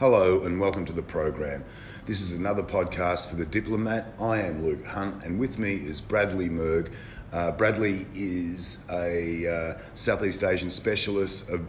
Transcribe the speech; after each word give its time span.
Hello 0.00 0.44
and 0.44 0.60
welcome 0.60 0.84
to 0.84 0.92
the 0.92 1.02
program. 1.02 1.64
This 2.06 2.20
is 2.20 2.30
another 2.30 2.62
podcast 2.62 3.30
for 3.30 3.34
the 3.34 3.44
diplomat. 3.44 4.06
I 4.20 4.42
am 4.42 4.64
Luke 4.64 4.84
Hunt 4.84 5.24
and 5.24 5.40
with 5.40 5.58
me 5.58 5.74
is 5.74 6.00
Bradley 6.00 6.48
Murg. 6.48 6.92
Uh, 7.32 7.50
Bradley 7.50 8.06
is 8.14 8.78
a 8.92 9.48
uh, 9.48 9.78
Southeast 9.96 10.44
Asian 10.44 10.70
specialist, 10.70 11.50
a 11.50 11.60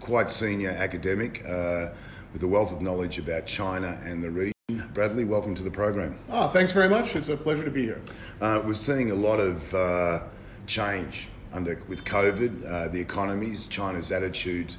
quite 0.00 0.28
senior 0.28 0.70
academic 0.70 1.44
uh, 1.46 1.90
with 2.32 2.42
a 2.42 2.48
wealth 2.48 2.72
of 2.72 2.82
knowledge 2.82 3.20
about 3.20 3.46
China 3.46 3.96
and 4.02 4.24
the 4.24 4.30
region. 4.32 4.90
Bradley, 4.92 5.24
welcome 5.24 5.54
to 5.54 5.62
the 5.62 5.70
program. 5.70 6.18
Oh, 6.30 6.48
thanks 6.48 6.72
very 6.72 6.88
much. 6.88 7.14
It's 7.14 7.28
a 7.28 7.36
pleasure 7.36 7.62
to 7.62 7.70
be 7.70 7.82
here. 7.82 8.00
Uh, 8.40 8.60
we're 8.64 8.74
seeing 8.74 9.12
a 9.12 9.14
lot 9.14 9.38
of 9.38 9.72
uh, 9.72 10.24
change 10.66 11.28
under 11.52 11.80
with 11.86 12.04
COVID, 12.04 12.68
uh, 12.68 12.88
the 12.88 13.00
economies, 13.00 13.66
China's 13.66 14.10
attitude 14.10 14.74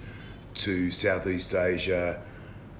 to 0.55 0.91
Southeast 0.91 1.55
Asia 1.55 2.21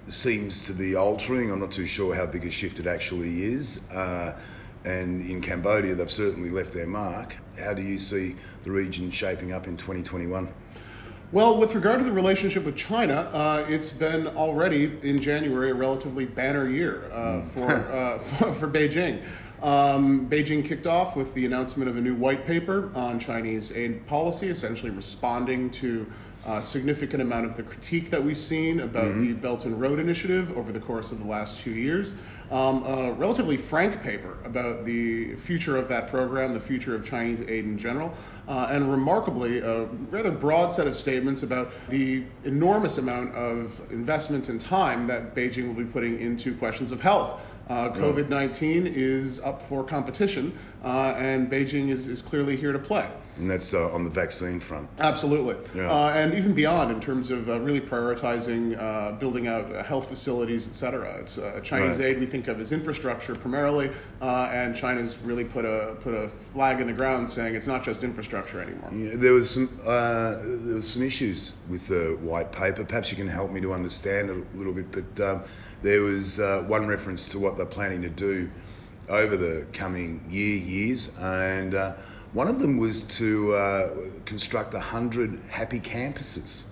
seems 0.08 0.68
to 0.68 0.74
be 0.74 0.96
altering. 0.96 1.52
I'm 1.52 1.60
not 1.60 1.72
too 1.72 1.86
sure 1.86 2.14
how 2.14 2.26
big 2.26 2.46
a 2.46 2.52
shift 2.52 2.80
it 2.80 2.88
actually 2.88 3.44
is. 3.44 3.88
Uh, 3.90 4.38
and 4.86 5.22
in 5.30 5.42
Cambodia, 5.42 5.96
they've 5.96 6.10
certainly 6.10 6.50
left 6.50 6.74
their 6.74 6.88
mark. 6.88 7.36
How 7.58 7.74
do 7.74 7.82
you 7.82 7.98
see 7.98 8.36
the 8.64 8.72
region 8.72 9.12
shaping 9.12 9.54
up 9.54 9.68
in 9.68 9.78
2021? 9.78 10.52
Well, 11.32 11.58
with 11.58 11.74
regard 11.74 12.00
to 12.00 12.06
the 12.06 12.12
relationship 12.12 12.64
with 12.64 12.76
China, 12.76 13.14
uh, 13.34 13.66
it's 13.68 13.90
been 13.90 14.28
already 14.28 15.00
in 15.02 15.20
January 15.20 15.72
a 15.72 15.74
relatively 15.74 16.26
banner 16.26 16.68
year 16.70 17.10
uh, 17.12 17.18
mm. 17.18 17.48
for, 17.50 17.72
uh, 17.72 18.20
for, 18.20 18.54
for 18.54 18.68
Beijing. 18.68 19.24
Um, 19.64 20.30
Beijing 20.30 20.64
kicked 20.66 20.86
off 20.86 21.16
with 21.16 21.34
the 21.34 21.46
announcement 21.46 21.90
of 21.90 21.96
a 21.96 22.02
new 22.02 22.14
white 22.14 22.46
paper 22.46 22.92
on 22.94 23.18
Chinese 23.18 23.72
aid 23.72 24.06
policy, 24.06 24.50
essentially 24.50 24.92
responding 24.92 25.72
to 25.72 26.06
a 26.46 26.62
significant 26.62 27.22
amount 27.22 27.46
of 27.46 27.56
the 27.56 27.64
critique 27.64 28.10
that 28.10 28.24
we've 28.24 28.38
seen 28.38 28.82
about 28.82 29.06
mm-hmm. 29.06 29.28
the 29.28 29.34
Belt 29.34 29.66
and 29.66 29.80
Road 29.80 30.00
Initiative 30.00 30.56
over 30.58 30.72
the 30.72 30.80
course 30.80 31.12
of 31.12 31.20
the 31.20 31.26
last 31.26 31.60
few 31.60 31.74
years. 31.74 32.14
Um, 32.52 32.84
a 32.84 33.12
relatively 33.14 33.58
frank 33.58 34.04
paper 34.04 34.38
about 34.44 34.86
the 34.86 35.36
future 35.36 35.78
of 35.78 35.88
that 35.88 36.10
program, 36.10 36.54
the 36.54 36.60
future 36.60 36.94
of 36.94 37.04
Chinese 37.04 37.42
aid 37.42 37.66
in 37.66 37.78
general, 37.78 38.14
uh, 38.48 38.68
and 38.70 38.92
remarkably, 38.92 39.60
a 39.60 39.86
rather 40.12 40.30
broad 40.30 40.72
set 40.72 40.86
of 40.86 40.96
statements 40.96 41.42
about 41.42 41.72
the 41.88 42.24
enormous 42.44 42.98
amount 42.98 43.34
of 43.34 43.82
investment 43.92 44.50
and 44.50 44.60
time 44.62 45.08
that 45.08 45.34
Beijing 45.34 45.68
will 45.68 45.84
be 45.84 45.90
putting 45.90 46.20
into 46.20 46.56
questions 46.56 46.92
of 46.92 47.00
health. 47.00 47.42
Uh, 47.70 47.90
COVID 47.92 48.28
19 48.28 48.88
is 48.88 49.40
up 49.40 49.62
for 49.62 49.86
competition, 49.86 50.58
uh, 50.84 51.14
and 51.18 51.50
Beijing 51.50 51.90
is, 51.90 52.08
is 52.08 52.22
clearly 52.22 52.58
here 52.58 52.74
to 52.74 52.80
play. 52.80 53.10
And 53.38 53.50
that's 53.50 53.74
uh, 53.74 53.92
on 53.92 54.04
the 54.04 54.12
vaccine 54.12 54.60
front. 54.60 54.88
Absolutely. 55.00 55.56
Yeah. 55.74 55.90
Uh, 55.90 56.10
and 56.10 56.36
even 56.36 56.54
beyond 56.54 56.92
in 56.92 57.00
terms 57.00 57.32
of 57.32 57.50
uh, 57.50 57.60
really 57.62 57.82
prioritizing 57.82 58.80
uh, 58.80 59.14
building 59.14 59.48
out 59.48 59.86
health 59.86 60.08
facilities, 60.08 60.68
et 60.68 60.74
cetera. 60.76 61.16
It's 61.16 61.40
Chinese 61.64 61.98
right. 61.98 62.10
aid 62.10 62.20
we 62.20 62.26
think 62.28 62.48
of 62.48 62.60
as 62.60 62.72
infrastructure 62.74 63.34
primarily, 63.34 63.92
and 64.22 64.76
China's 64.76 65.18
really 65.20 65.46
put 65.46 65.66
a 65.66 65.96
put 66.02 66.14
a 66.14 66.28
flag 66.28 66.80
in 66.80 66.88
the 66.88 66.94
ground 66.94 67.28
saying 67.28 67.56
it's 67.56 67.66
not 67.66 67.84
just 67.84 68.04
infrastructure 68.04 68.62
anymore. 68.62 68.92
Yeah, 68.94 69.16
there 69.16 69.34
was 69.34 69.50
some 69.50 69.70
there 69.84 70.76
was 70.76 70.92
some 70.92 71.02
issues 71.02 71.54
with 71.70 71.88
the 71.88 72.18
white 72.22 72.52
paper. 72.52 72.84
Perhaps 72.84 73.10
you 73.10 73.18
can 73.18 73.28
help 73.28 73.52
me 73.52 73.62
to 73.62 73.74
understand 73.74 74.30
a 74.30 74.58
little 74.58 74.74
bit. 74.74 74.92
But 74.92 75.28
um, 75.28 75.44
there 75.84 76.02
was 76.02 76.40
one 76.40 76.88
reference 76.88 77.30
to 77.30 77.40
what 77.40 77.58
they're 77.58 77.66
planning 77.66 78.02
to 78.02 78.10
do 78.10 78.50
over 79.10 79.38
the 79.38 79.68
coming 79.74 80.26
year 80.30 80.58
years 80.58 81.14
and 81.20 81.76
one 82.34 82.48
of 82.48 82.60
them 82.60 82.78
was 82.78 83.04
to 83.04 83.54
uh, 83.54 83.96
construct 84.26 84.74
100 84.74 85.40
happy 85.50 85.80
campuses. 85.80 86.64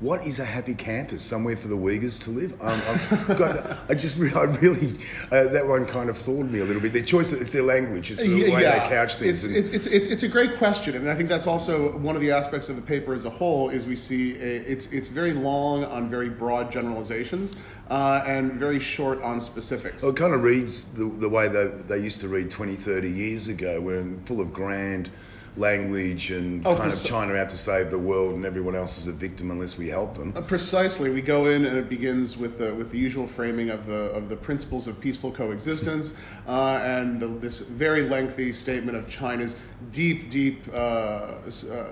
What 0.00 0.26
is 0.26 0.40
a 0.40 0.46
happy 0.46 0.74
campus? 0.74 1.20
Somewhere 1.22 1.58
for 1.58 1.68
the 1.68 1.76
Uyghurs 1.76 2.24
to 2.24 2.30
live? 2.30 2.54
Um, 2.62 3.36
got, 3.36 3.78
I 3.90 3.94
just, 3.94 4.18
I 4.18 4.44
really, 4.44 4.96
uh, 5.30 5.44
that 5.48 5.66
one 5.66 5.84
kind 5.84 6.08
of 6.08 6.16
floored 6.16 6.50
me 6.50 6.60
a 6.60 6.64
little 6.64 6.80
bit. 6.80 6.94
Their 6.94 7.02
choice, 7.02 7.32
it's 7.32 7.52
their 7.52 7.62
language, 7.62 8.10
it's 8.10 8.22
the 8.22 8.28
yeah, 8.28 8.54
way 8.54 8.62
yeah. 8.62 8.78
they 8.78 8.88
couch 8.88 9.16
things. 9.16 9.44
It's, 9.44 9.68
it's, 9.68 9.86
it's, 9.86 10.06
it's, 10.06 10.22
a 10.22 10.28
great 10.28 10.56
question, 10.56 10.94
and 10.94 11.10
I 11.10 11.14
think 11.14 11.28
that's 11.28 11.46
also 11.46 11.98
one 11.98 12.14
of 12.14 12.22
the 12.22 12.32
aspects 12.32 12.70
of 12.70 12.76
the 12.76 12.82
paper 12.82 13.12
as 13.12 13.26
a 13.26 13.30
whole. 13.30 13.68
Is 13.68 13.84
we 13.84 13.94
see 13.94 14.36
a, 14.36 14.62
it's 14.62 14.86
it's 14.86 15.08
very 15.08 15.34
long 15.34 15.84
on 15.84 16.08
very 16.08 16.30
broad 16.30 16.72
generalizations, 16.72 17.54
uh, 17.90 18.24
and 18.26 18.54
very 18.54 18.80
short 18.80 19.20
on 19.20 19.38
specifics. 19.38 20.02
Well, 20.02 20.12
it 20.12 20.16
kind 20.16 20.32
of 20.32 20.42
reads 20.42 20.84
the, 20.84 21.04
the 21.04 21.28
way 21.28 21.48
they, 21.48 21.66
they 21.66 21.98
used 21.98 22.22
to 22.22 22.28
read 22.28 22.50
20, 22.50 22.76
30 22.76 23.10
years 23.10 23.48
ago, 23.48 23.80
where 23.82 24.02
full 24.24 24.40
of 24.40 24.54
grand 24.54 25.10
language 25.56 26.30
and 26.30 26.66
oh, 26.66 26.76
kind 26.76 26.92
of 26.92 27.04
China 27.04 27.34
out 27.34 27.48
to 27.50 27.56
save 27.56 27.90
the 27.90 27.98
world 27.98 28.34
and 28.34 28.44
everyone 28.44 28.76
else 28.76 28.98
is 28.98 29.06
a 29.06 29.12
victim 29.12 29.50
unless 29.50 29.76
we 29.76 29.88
help 29.88 30.16
them. 30.16 30.32
Uh, 30.36 30.40
precisely, 30.40 31.10
we 31.10 31.20
go 31.20 31.46
in 31.46 31.64
and 31.64 31.76
it 31.76 31.88
begins 31.88 32.36
with 32.36 32.58
the 32.58 32.74
with 32.74 32.90
the 32.90 32.98
usual 32.98 33.26
framing 33.26 33.70
of 33.70 33.86
the 33.86 34.10
of 34.12 34.28
the 34.28 34.36
principles 34.36 34.86
of 34.86 35.00
peaceful 35.00 35.30
coexistence 35.30 36.14
uh, 36.46 36.80
and 36.82 37.20
the, 37.20 37.26
this 37.26 37.58
very 37.58 38.02
lengthy 38.08 38.52
statement 38.52 38.96
of 38.96 39.08
China's 39.08 39.54
deep, 39.92 40.30
deep 40.30 40.62
uh, 40.72 40.76
uh 40.76 41.86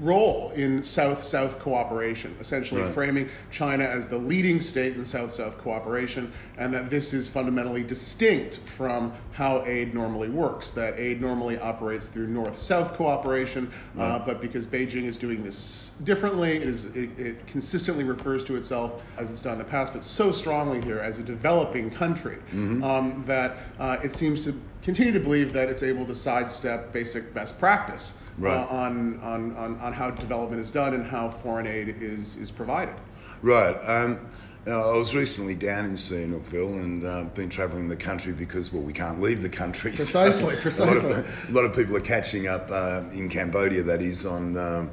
role 0.00 0.50
in 0.52 0.82
South-South 0.82 1.60
cooperation, 1.60 2.36
essentially 2.40 2.82
right. 2.82 2.92
framing 2.92 3.28
China 3.50 3.84
as 3.84 4.08
the 4.08 4.18
leading 4.18 4.60
state 4.60 4.96
in 4.96 5.04
South-South 5.04 5.58
cooperation, 5.58 6.32
and 6.58 6.74
that 6.74 6.90
this 6.90 7.12
is 7.12 7.28
fundamentally 7.28 7.82
distinct 7.82 8.58
from 8.76 9.12
how 9.32 9.64
aid 9.66 9.94
normally 9.94 10.28
works. 10.28 10.70
That 10.72 10.98
aid 10.98 11.20
normally 11.20 11.58
operates 11.58 12.06
through 12.06 12.26
North-South 12.28 12.94
cooperation, 12.94 13.72
uh, 13.96 14.00
right. 14.00 14.08
uh, 14.08 14.18
but 14.26 14.40
because 14.40 14.66
Beijing 14.66 15.04
is 15.04 15.16
doing 15.16 15.42
this 15.42 15.92
differently, 16.02 16.56
it, 16.56 16.62
is, 16.62 16.84
it, 16.86 17.18
it, 17.18 17.46
consistently 17.46 18.04
refers 18.04 18.44
to 18.44 18.56
itself 18.56 19.02
as 19.16 19.30
it's 19.30 19.42
done 19.42 19.54
in 19.54 19.58
the 19.58 19.64
past, 19.64 19.92
but 19.92 20.02
so 20.02 20.32
strongly 20.32 20.80
here 20.82 20.98
as 20.98 21.18
a 21.18 21.22
developing 21.22 21.90
country 21.90 22.38
mm-hmm. 22.52 22.82
um, 22.82 23.22
that 23.26 23.56
uh, 23.78 23.98
it 24.02 24.10
seems 24.10 24.44
to 24.44 24.60
continue 24.82 25.12
to 25.12 25.20
believe 25.20 25.52
that 25.52 25.68
it's 25.68 25.82
able 25.82 26.04
to 26.04 26.14
sidestep 26.14 26.92
basic 26.92 27.32
best 27.32 27.58
practice 27.58 28.14
right. 28.38 28.54
uh, 28.54 28.66
on, 28.66 29.20
on, 29.20 29.56
on, 29.56 29.78
on, 29.78 29.92
how 29.92 30.10
development 30.10 30.60
is 30.60 30.70
done 30.70 30.94
and 30.94 31.06
how 31.06 31.28
foreign 31.28 31.66
aid 31.66 31.88
is, 31.88 32.36
is 32.36 32.50
provided. 32.50 32.94
Right. 33.42 33.74
Um, 33.74 34.20
I 34.66 34.96
was 34.96 35.14
recently 35.14 35.54
down 35.54 35.84
in 35.84 35.92
Sihanoukville 35.92 36.80
and 36.80 37.04
uh, 37.04 37.24
been 37.24 37.50
travelling 37.50 37.88
the 37.88 37.96
country 37.96 38.32
because, 38.32 38.72
well, 38.72 38.82
we 38.82 38.94
can't 38.94 39.20
leave 39.20 39.42
the 39.42 39.50
country. 39.50 39.92
Precisely, 39.92 40.54
so 40.54 40.60
precisely. 40.60 41.10
A 41.10 41.16
lot, 41.16 41.18
of, 41.18 41.48
a 41.50 41.52
lot, 41.52 41.64
of, 41.66 41.76
people 41.76 41.96
are 41.96 42.00
catching 42.00 42.46
up 42.46 42.70
uh, 42.70 43.02
in 43.12 43.28
Cambodia, 43.28 43.82
that 43.82 44.00
is, 44.00 44.24
on 44.24 44.56
um, 44.56 44.90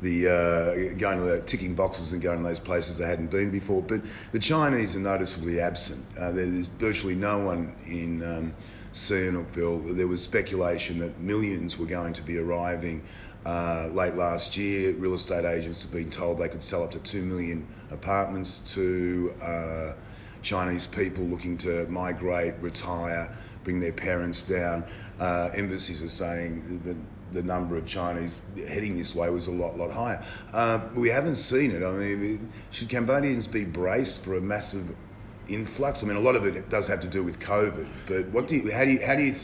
the 0.00 0.28
uh, 0.28 0.98
going 0.98 1.18
to 1.18 1.24
the 1.24 1.40
ticking 1.42 1.74
boxes 1.74 2.14
and 2.14 2.22
going 2.22 2.38
to 2.38 2.44
those 2.44 2.60
places 2.60 2.98
they 2.98 3.06
hadn't 3.06 3.30
been 3.30 3.50
before. 3.50 3.82
But 3.82 4.02
the 4.32 4.38
Chinese 4.38 4.96
are 4.96 5.00
noticeably 5.00 5.60
absent. 5.60 6.04
Uh, 6.18 6.32
there's 6.32 6.68
virtually 6.68 7.14
no 7.14 7.38
one 7.38 7.74
in 7.86 8.22
um, 8.22 8.54
Sihanoukville. 8.92 9.96
There 9.96 10.06
was 10.06 10.22
speculation 10.22 10.98
that 11.00 11.18
millions 11.18 11.78
were 11.78 11.86
going 11.86 12.12
to 12.14 12.22
be 12.22 12.38
arriving 12.38 13.02
uh, 13.44 13.88
late 13.92 14.14
last 14.14 14.56
year. 14.56 14.92
Real 14.92 15.14
estate 15.14 15.44
agents 15.44 15.82
have 15.82 15.92
been 15.92 16.10
told 16.10 16.38
they 16.38 16.48
could 16.48 16.62
sell 16.62 16.84
up 16.84 16.92
to 16.92 16.98
2 16.98 17.22
million 17.22 17.66
apartments 17.90 18.58
to 18.74 19.34
uh, 19.42 19.92
Chinese 20.42 20.86
people 20.86 21.24
looking 21.24 21.56
to 21.58 21.86
migrate, 21.86 22.54
retire, 22.60 23.34
bring 23.64 23.80
their 23.80 23.92
parents 23.92 24.42
down. 24.42 24.84
Uh, 25.18 25.50
embassies 25.54 26.02
are 26.02 26.08
saying 26.08 26.80
that 26.84 26.96
the 27.32 27.42
number 27.42 27.76
of 27.76 27.86
Chinese 27.86 28.42
heading 28.68 28.98
this 28.98 29.14
way 29.14 29.30
was 29.30 29.46
a 29.46 29.50
lot, 29.50 29.76
lot 29.76 29.90
higher. 29.90 30.22
Uh, 30.52 30.80
we 30.94 31.08
haven't 31.08 31.36
seen 31.36 31.70
it. 31.70 31.82
I 31.82 31.92
mean, 31.92 32.48
should 32.70 32.88
Cambodians 32.88 33.46
be 33.46 33.64
braced 33.64 34.24
for 34.24 34.36
a 34.36 34.40
massive 34.40 34.94
influx? 35.48 36.02
I 36.02 36.06
mean, 36.06 36.16
a 36.16 36.20
lot 36.20 36.36
of 36.36 36.44
it 36.44 36.68
does 36.70 36.88
have 36.88 37.00
to 37.00 37.08
do 37.08 37.22
with 37.22 37.40
COVID, 37.40 37.86
but 38.06 38.28
what 38.28 38.48
do 38.48 38.56
you, 38.56 38.72
how 38.72 38.84
do 38.84 38.92
you, 38.92 39.04
how 39.04 39.14
do 39.14 39.22
you 39.22 39.34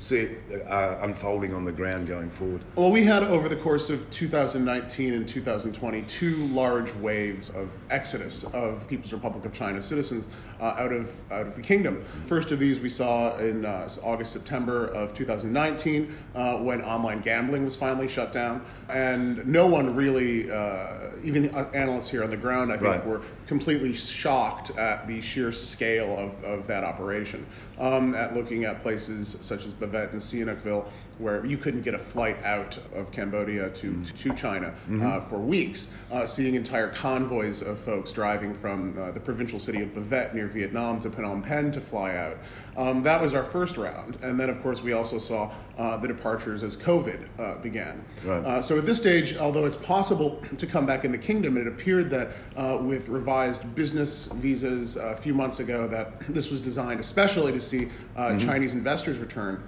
see 0.00 0.16
it 0.16 0.66
uh, 0.66 0.96
unfolding 1.02 1.52
on 1.52 1.64
the 1.64 1.72
ground 1.72 2.08
going 2.08 2.30
forward? 2.30 2.62
Well, 2.74 2.90
we 2.90 3.04
had 3.04 3.22
over 3.22 3.48
the 3.48 3.56
course 3.56 3.90
of 3.90 4.10
2019 4.10 5.12
and 5.12 5.28
2020 5.28 6.02
two 6.02 6.36
large 6.48 6.94
waves 6.94 7.50
of 7.50 7.76
exodus 7.90 8.44
of 8.44 8.88
People's 8.88 9.12
Republic 9.12 9.44
of 9.44 9.52
China 9.52 9.80
citizens 9.82 10.28
uh, 10.58 10.64
out 10.78 10.92
of 10.92 11.20
out 11.30 11.46
of 11.46 11.54
the 11.54 11.60
kingdom. 11.60 12.02
First 12.26 12.50
of 12.50 12.58
these 12.58 12.80
we 12.80 12.88
saw 12.88 13.36
in 13.38 13.66
uh, 13.66 13.88
August 14.02 14.32
September 14.32 14.86
of 14.86 15.12
2019 15.14 16.16
uh, 16.34 16.56
when 16.58 16.82
online 16.82 17.20
gambling 17.20 17.64
was 17.64 17.76
finally 17.76 18.08
shut 18.08 18.32
down, 18.32 18.64
and 18.88 19.46
no 19.46 19.66
one 19.66 19.94
really, 19.94 20.50
uh, 20.50 21.10
even 21.22 21.54
analysts 21.74 22.08
here 22.08 22.24
on 22.24 22.30
the 22.30 22.36
ground, 22.36 22.72
I 22.72 22.78
think, 22.78 22.88
right. 22.88 23.06
were 23.06 23.22
completely 23.50 23.92
shocked 23.92 24.70
at 24.78 25.08
the 25.08 25.20
sheer 25.20 25.50
scale 25.50 26.16
of, 26.16 26.44
of 26.44 26.68
that 26.68 26.84
operation. 26.84 27.44
Um, 27.80 28.14
at 28.14 28.32
looking 28.32 28.64
at 28.64 28.80
places 28.80 29.36
such 29.40 29.64
as 29.64 29.74
Bavet 29.74 30.12
and 30.12 30.20
Sihanoukville, 30.20 30.84
where 31.18 31.44
you 31.44 31.56
couldn't 31.58 31.80
get 31.80 31.94
a 31.94 31.98
flight 31.98 32.36
out 32.44 32.78
of 32.94 33.10
Cambodia 33.10 33.70
to, 33.70 33.90
mm. 33.90 34.18
to 34.18 34.34
China 34.34 34.68
uh, 34.68 34.70
mm-hmm. 34.70 35.04
uh, 35.04 35.20
for 35.20 35.38
weeks, 35.38 35.88
uh, 36.12 36.28
seeing 36.28 36.54
entire 36.54 36.90
convoys 36.90 37.60
of 37.60 37.80
folks 37.80 38.12
driving 38.12 38.54
from 38.54 38.96
uh, 38.96 39.10
the 39.10 39.18
provincial 39.18 39.58
city 39.58 39.82
of 39.82 39.88
Bavet 39.88 40.32
near 40.32 40.46
Vietnam 40.46 41.00
to 41.00 41.10
Phnom 41.10 41.42
Penh 41.42 41.72
to 41.72 41.80
fly 41.80 42.14
out. 42.14 42.38
Um, 42.76 43.02
that 43.02 43.20
was 43.20 43.34
our 43.34 43.44
first 43.44 43.76
round. 43.76 44.18
And 44.22 44.38
then, 44.38 44.48
of 44.48 44.62
course, 44.62 44.82
we 44.82 44.92
also 44.92 45.18
saw 45.18 45.52
uh, 45.78 45.96
the 45.96 46.08
departures 46.08 46.62
as 46.62 46.76
COVID 46.76 47.26
uh, 47.38 47.54
began. 47.56 48.04
Right. 48.24 48.64
so 48.64 48.78
at 48.78 48.86
this 48.86 48.98
stage, 48.98 49.36
although 49.36 49.66
it's 49.66 49.76
possible 49.76 50.42
to 50.56 50.66
come 50.66 50.86
back 50.86 51.04
in 51.04 51.12
the 51.12 51.18
kingdom, 51.18 51.56
it 51.56 51.66
appeared 51.66 52.10
that 52.10 52.30
with 52.82 53.08
revised 53.08 53.74
business 53.74 54.26
visas 54.34 54.96
a 54.96 55.16
few 55.16 55.34
months 55.34 55.60
ago 55.60 55.86
that 55.88 56.20
this 56.28 56.50
was 56.50 56.60
designed 56.60 57.00
especially 57.00 57.52
to 57.52 57.60
see 57.60 57.88
uh, 58.16 58.28
mm-hmm. 58.28 58.46
Chinese 58.46 58.74
investors 58.74 59.18
return. 59.18 59.62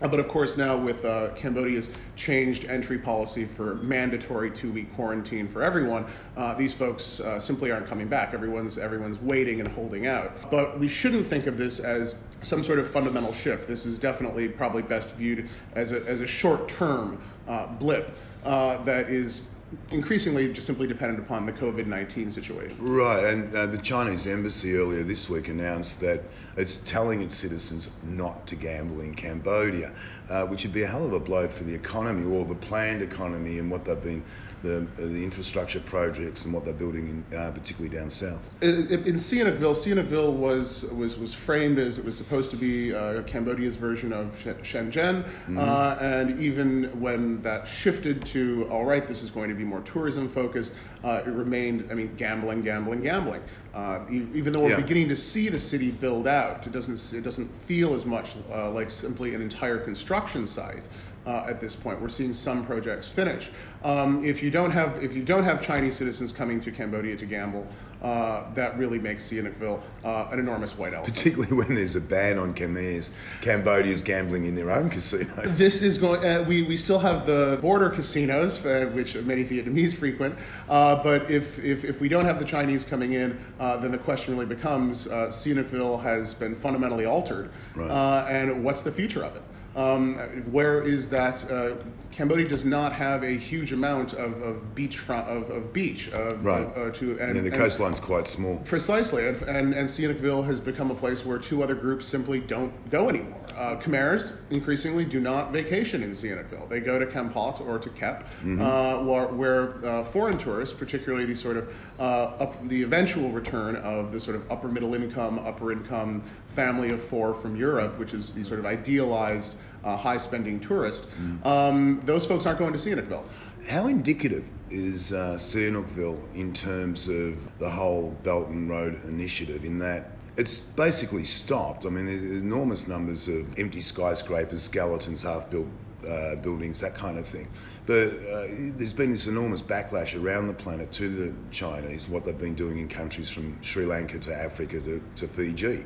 Uh, 0.00 0.08
but 0.08 0.20
of 0.20 0.28
course, 0.28 0.56
now 0.56 0.76
with 0.76 1.04
uh, 1.04 1.30
Cambodia's 1.34 1.90
changed 2.16 2.64
entry 2.66 2.98
policy 2.98 3.44
for 3.44 3.76
mandatory 3.76 4.50
two-week 4.50 4.94
quarantine 4.94 5.48
for 5.48 5.62
everyone, 5.62 6.06
uh, 6.36 6.54
these 6.54 6.72
folks 6.72 7.20
uh, 7.20 7.40
simply 7.40 7.70
aren't 7.70 7.86
coming 7.86 8.08
back. 8.08 8.32
Everyone's 8.32 8.78
everyone's 8.78 9.20
waiting 9.20 9.60
and 9.60 9.68
holding 9.68 10.06
out. 10.06 10.50
But 10.50 10.78
we 10.78 10.88
shouldn't 10.88 11.26
think 11.26 11.46
of 11.46 11.58
this 11.58 11.80
as 11.80 12.16
some 12.42 12.62
sort 12.62 12.78
of 12.78 12.88
fundamental 12.88 13.32
shift. 13.32 13.66
This 13.66 13.86
is 13.86 13.98
definitely 13.98 14.48
probably 14.48 14.82
best 14.82 15.14
viewed 15.14 15.48
as 15.74 15.92
a 15.92 16.04
as 16.06 16.20
a 16.20 16.26
short-term 16.26 17.20
uh, 17.48 17.66
blip 17.66 18.12
uh, 18.44 18.82
that 18.84 19.10
is 19.10 19.48
increasingly 19.90 20.52
just 20.52 20.66
simply 20.66 20.86
dependent 20.86 21.20
upon 21.20 21.46
the 21.46 21.52
COVID 21.52 21.86
19 21.86 22.30
situation. 22.30 22.76
Right, 22.78 23.24
and 23.24 23.54
uh, 23.54 23.66
the 23.66 23.78
Chinese 23.78 24.26
embassy 24.26 24.76
earlier 24.76 25.02
this 25.02 25.28
week 25.28 25.48
announced 25.48 26.00
that 26.00 26.22
it's 26.56 26.78
telling 26.78 27.22
its 27.22 27.34
citizens 27.34 27.90
not 28.02 28.46
to 28.48 28.56
gamble 28.56 29.00
in 29.00 29.14
Cambodia, 29.14 29.92
uh, 30.28 30.46
which 30.46 30.64
would 30.64 30.72
be 30.72 30.82
a 30.82 30.86
hell 30.86 31.04
of 31.04 31.12
a 31.12 31.20
blow 31.20 31.48
for 31.48 31.64
the 31.64 31.74
economy 31.74 32.24
or 32.24 32.44
the 32.44 32.54
planned 32.54 33.02
economy 33.02 33.58
and 33.58 33.70
what 33.70 33.84
they've 33.84 34.02
been 34.02 34.24
the, 34.62 34.86
the 34.96 35.22
infrastructure 35.22 35.80
projects 35.80 36.44
and 36.44 36.54
what 36.54 36.64
they're 36.64 36.74
building, 36.74 37.24
in, 37.30 37.36
uh, 37.36 37.50
particularly 37.50 37.94
down 37.94 38.10
south. 38.10 38.50
In, 38.62 38.88
in 38.90 39.14
Sihanoukville, 39.14 39.74
Sihanoukville 39.74 40.32
was, 40.32 40.84
was, 40.86 41.16
was 41.18 41.34
framed 41.34 41.78
as 41.78 41.98
it 41.98 42.04
was 42.04 42.16
supposed 42.16 42.50
to 42.50 42.56
be 42.56 42.94
uh, 42.94 43.22
Cambodia's 43.22 43.76
version 43.76 44.12
of 44.12 44.34
Shenzhen, 44.62 45.22
mm-hmm. 45.22 45.58
uh, 45.58 45.96
and 46.00 46.40
even 46.40 47.00
when 47.00 47.42
that 47.42 47.66
shifted 47.66 48.24
to, 48.26 48.68
all 48.70 48.84
right, 48.84 49.06
this 49.06 49.22
is 49.22 49.30
going 49.30 49.48
to 49.48 49.54
be 49.54 49.64
more 49.64 49.80
tourism 49.80 50.28
focused, 50.28 50.72
uh, 51.04 51.22
it 51.24 51.30
remained, 51.30 51.88
I 51.90 51.94
mean, 51.94 52.14
gambling, 52.16 52.62
gambling, 52.62 53.02
gambling. 53.02 53.42
Uh, 53.74 54.00
even 54.10 54.52
though 54.52 54.60
we're 54.60 54.70
yeah. 54.70 54.76
beginning 54.76 55.08
to 55.08 55.16
see 55.16 55.48
the 55.48 55.58
city 55.58 55.90
build 55.90 56.26
out, 56.26 56.66
it 56.66 56.72
doesn't, 56.72 57.16
it 57.16 57.22
doesn't 57.22 57.48
feel 57.48 57.94
as 57.94 58.04
much 58.04 58.34
uh, 58.50 58.70
like 58.70 58.90
simply 58.90 59.34
an 59.34 59.42
entire 59.42 59.78
construction 59.78 60.46
site 60.46 60.82
uh, 61.26 61.46
at 61.48 61.60
this 61.60 61.76
point. 61.76 62.00
We're 62.00 62.08
seeing 62.08 62.32
some 62.32 62.64
projects 62.64 63.08
finish. 63.08 63.50
Um, 63.84 64.24
if 64.24 64.42
you 64.42 64.50
don't 64.50 64.70
have 64.70 65.02
if 65.02 65.14
you 65.14 65.22
don't 65.22 65.44
have 65.44 65.60
Chinese 65.60 65.96
citizens 65.96 66.32
coming 66.32 66.60
to 66.60 66.70
Cambodia 66.70 67.16
to 67.16 67.26
gamble, 67.26 67.66
uh, 68.02 68.52
that 68.54 68.78
really 68.78 68.98
makes 68.98 69.28
Sihanoukville 69.28 69.80
uh, 70.04 70.28
an 70.30 70.38
enormous 70.38 70.76
white 70.78 70.94
elephant. 70.94 71.16
Particularly 71.16 71.56
when 71.56 71.74
there's 71.74 71.96
a 71.96 72.00
ban 72.00 72.38
on 72.38 72.54
Khmer's 72.54 73.10
Cambodia's 73.40 74.02
gambling 74.02 74.46
in 74.46 74.54
their 74.54 74.70
own 74.70 74.88
casinos. 74.90 75.58
This 75.58 75.82
is 75.82 75.98
going. 75.98 76.24
Uh, 76.24 76.44
we 76.46 76.62
we 76.62 76.76
still 76.76 76.98
have 76.98 77.26
the 77.26 77.58
border 77.60 77.90
casinos, 77.90 78.64
uh, 78.64 78.90
which 78.92 79.14
many 79.16 79.44
Vietnamese 79.44 79.96
frequent. 79.96 80.36
Uh, 80.68 81.02
but 81.02 81.30
if, 81.30 81.58
if 81.58 81.84
if 81.84 82.00
we 82.00 82.08
don't 82.08 82.24
have 82.24 82.38
the 82.38 82.44
Chinese 82.44 82.84
coming 82.84 83.12
in, 83.12 83.38
then 83.58 83.90
the 83.90 83.98
question 83.98 84.34
really 84.34 84.46
becomes: 84.46 85.06
uh, 85.06 85.28
Sihanoukville 85.28 86.00
has 86.02 86.34
been 86.34 86.54
fundamentally 86.54 87.04
altered, 87.04 87.50
right. 87.74 88.30
and 88.30 88.62
what's 88.62 88.82
the 88.82 88.92
future 88.92 89.24
of 89.24 89.34
it? 89.34 89.42
Um, 89.78 90.16
where 90.50 90.82
is 90.82 91.10
that? 91.10 91.48
Uh, 91.48 91.76
Cambodia 92.10 92.48
does 92.48 92.64
not 92.64 92.92
have 92.94 93.22
a 93.22 93.36
huge 93.36 93.72
amount 93.72 94.12
of, 94.12 94.42
of 94.42 94.74
beach 94.74 94.98
front, 94.98 95.28
of, 95.28 95.50
of 95.50 95.72
beach 95.72 96.08
of, 96.08 96.44
right. 96.44 96.66
Uh, 96.66 96.90
to 96.90 97.16
and, 97.20 97.36
yeah, 97.36 97.42
the 97.42 97.50
coastline's 97.50 98.00
quite 98.00 98.26
small. 98.26 98.58
Precisely, 98.64 99.28
and, 99.28 99.42
and 99.42 99.74
and 99.74 99.88
Sihanoukville 99.88 100.44
has 100.44 100.60
become 100.60 100.90
a 100.90 100.96
place 100.96 101.24
where 101.24 101.38
two 101.38 101.62
other 101.62 101.76
groups 101.76 102.06
simply 102.06 102.40
don't 102.40 102.90
go 102.90 103.08
anymore. 103.08 103.40
Uh, 103.56 103.76
Khmer's 103.76 104.32
increasingly 104.50 105.04
do 105.04 105.20
not 105.20 105.52
vacation 105.52 106.02
in 106.02 106.10
Sihanoukville. 106.10 106.68
They 106.68 106.80
go 106.80 106.98
to 106.98 107.06
Kampot 107.06 107.60
or 107.60 107.78
to 107.78 107.88
Kep, 107.90 108.24
mm-hmm. 108.24 108.60
uh, 108.60 109.04
where, 109.04 109.28
where 109.28 109.86
uh, 109.86 110.02
foreign 110.02 110.38
tourists, 110.38 110.74
particularly 110.76 111.24
the 111.24 111.36
sort 111.36 111.56
of 111.56 111.72
uh, 112.00 112.02
up, 112.02 112.68
the 112.68 112.82
eventual 112.82 113.30
return 113.30 113.76
of 113.76 114.10
the 114.10 114.18
sort 114.18 114.34
of 114.34 114.50
upper 114.50 114.66
middle 114.66 114.94
income, 114.94 115.38
upper 115.38 115.70
income 115.70 116.24
family 116.48 116.90
of 116.90 117.00
four 117.00 117.32
from 117.32 117.54
Europe, 117.54 117.96
which 117.98 118.12
is 118.12 118.32
the 118.32 118.44
sort 118.44 118.58
of 118.58 118.66
idealized 118.66 119.54
uh, 119.84 119.96
high 119.96 120.16
spending 120.16 120.60
tourist, 120.60 121.08
mm. 121.10 121.44
um, 121.46 122.00
those 122.04 122.26
folks 122.26 122.46
aren't 122.46 122.58
going 122.58 122.72
to 122.72 122.78
Sihanoukville. 122.78 123.24
How 123.68 123.86
indicative 123.86 124.48
is 124.70 125.12
uh, 125.12 125.34
Sihanoukville 125.34 126.34
in 126.34 126.52
terms 126.52 127.08
of 127.08 127.58
the 127.58 127.68
whole 127.68 128.16
Belt 128.22 128.48
and 128.48 128.68
Road 128.68 129.02
initiative 129.04 129.64
in 129.64 129.78
that 129.78 130.10
it's 130.38 130.58
basically 130.58 131.24
stopped. 131.24 131.84
I 131.84 131.90
mean, 131.90 132.06
there's 132.06 132.22
enormous 132.22 132.86
numbers 132.86 133.26
of 133.26 133.58
empty 133.58 133.80
skyscrapers, 133.80 134.62
skeletons, 134.62 135.24
half 135.24 135.50
built 135.50 135.66
uh, 136.08 136.36
buildings, 136.36 136.80
that 136.80 136.94
kind 136.94 137.18
of 137.18 137.26
thing. 137.26 137.48
But 137.86 138.08
uh, 138.08 138.46
there's 138.76 138.94
been 138.94 139.10
this 139.10 139.26
enormous 139.26 139.62
backlash 139.62 140.20
around 140.20 140.46
the 140.46 140.54
planet 140.54 140.92
to 140.92 141.08
the 141.08 141.34
Chinese, 141.50 142.08
what 142.08 142.24
they've 142.24 142.38
been 142.38 142.54
doing 142.54 142.78
in 142.78 142.88
countries 142.88 143.28
from 143.28 143.60
Sri 143.62 143.84
Lanka 143.84 144.20
to 144.20 144.34
Africa 144.34 144.80
to, 144.80 145.02
to 145.16 145.26
Fiji. 145.26 145.84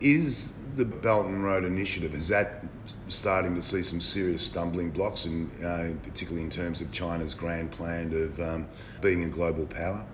Is 0.00 0.52
the 0.74 0.84
Belt 0.84 1.26
and 1.26 1.44
Road 1.44 1.64
Initiative, 1.64 2.14
is 2.14 2.26
that 2.28 2.64
starting 3.08 3.54
to 3.54 3.62
see 3.62 3.82
some 3.82 4.00
serious 4.00 4.42
stumbling 4.42 4.90
blocks, 4.90 5.26
in, 5.26 5.50
uh, 5.64 5.94
particularly 6.02 6.42
in 6.42 6.50
terms 6.50 6.80
of 6.80 6.90
China's 6.92 7.34
grand 7.34 7.70
plan 7.70 8.12
of 8.12 8.40
um, 8.40 8.66
being 9.00 9.24
a 9.24 9.28
global 9.28 9.66
power? 9.66 10.04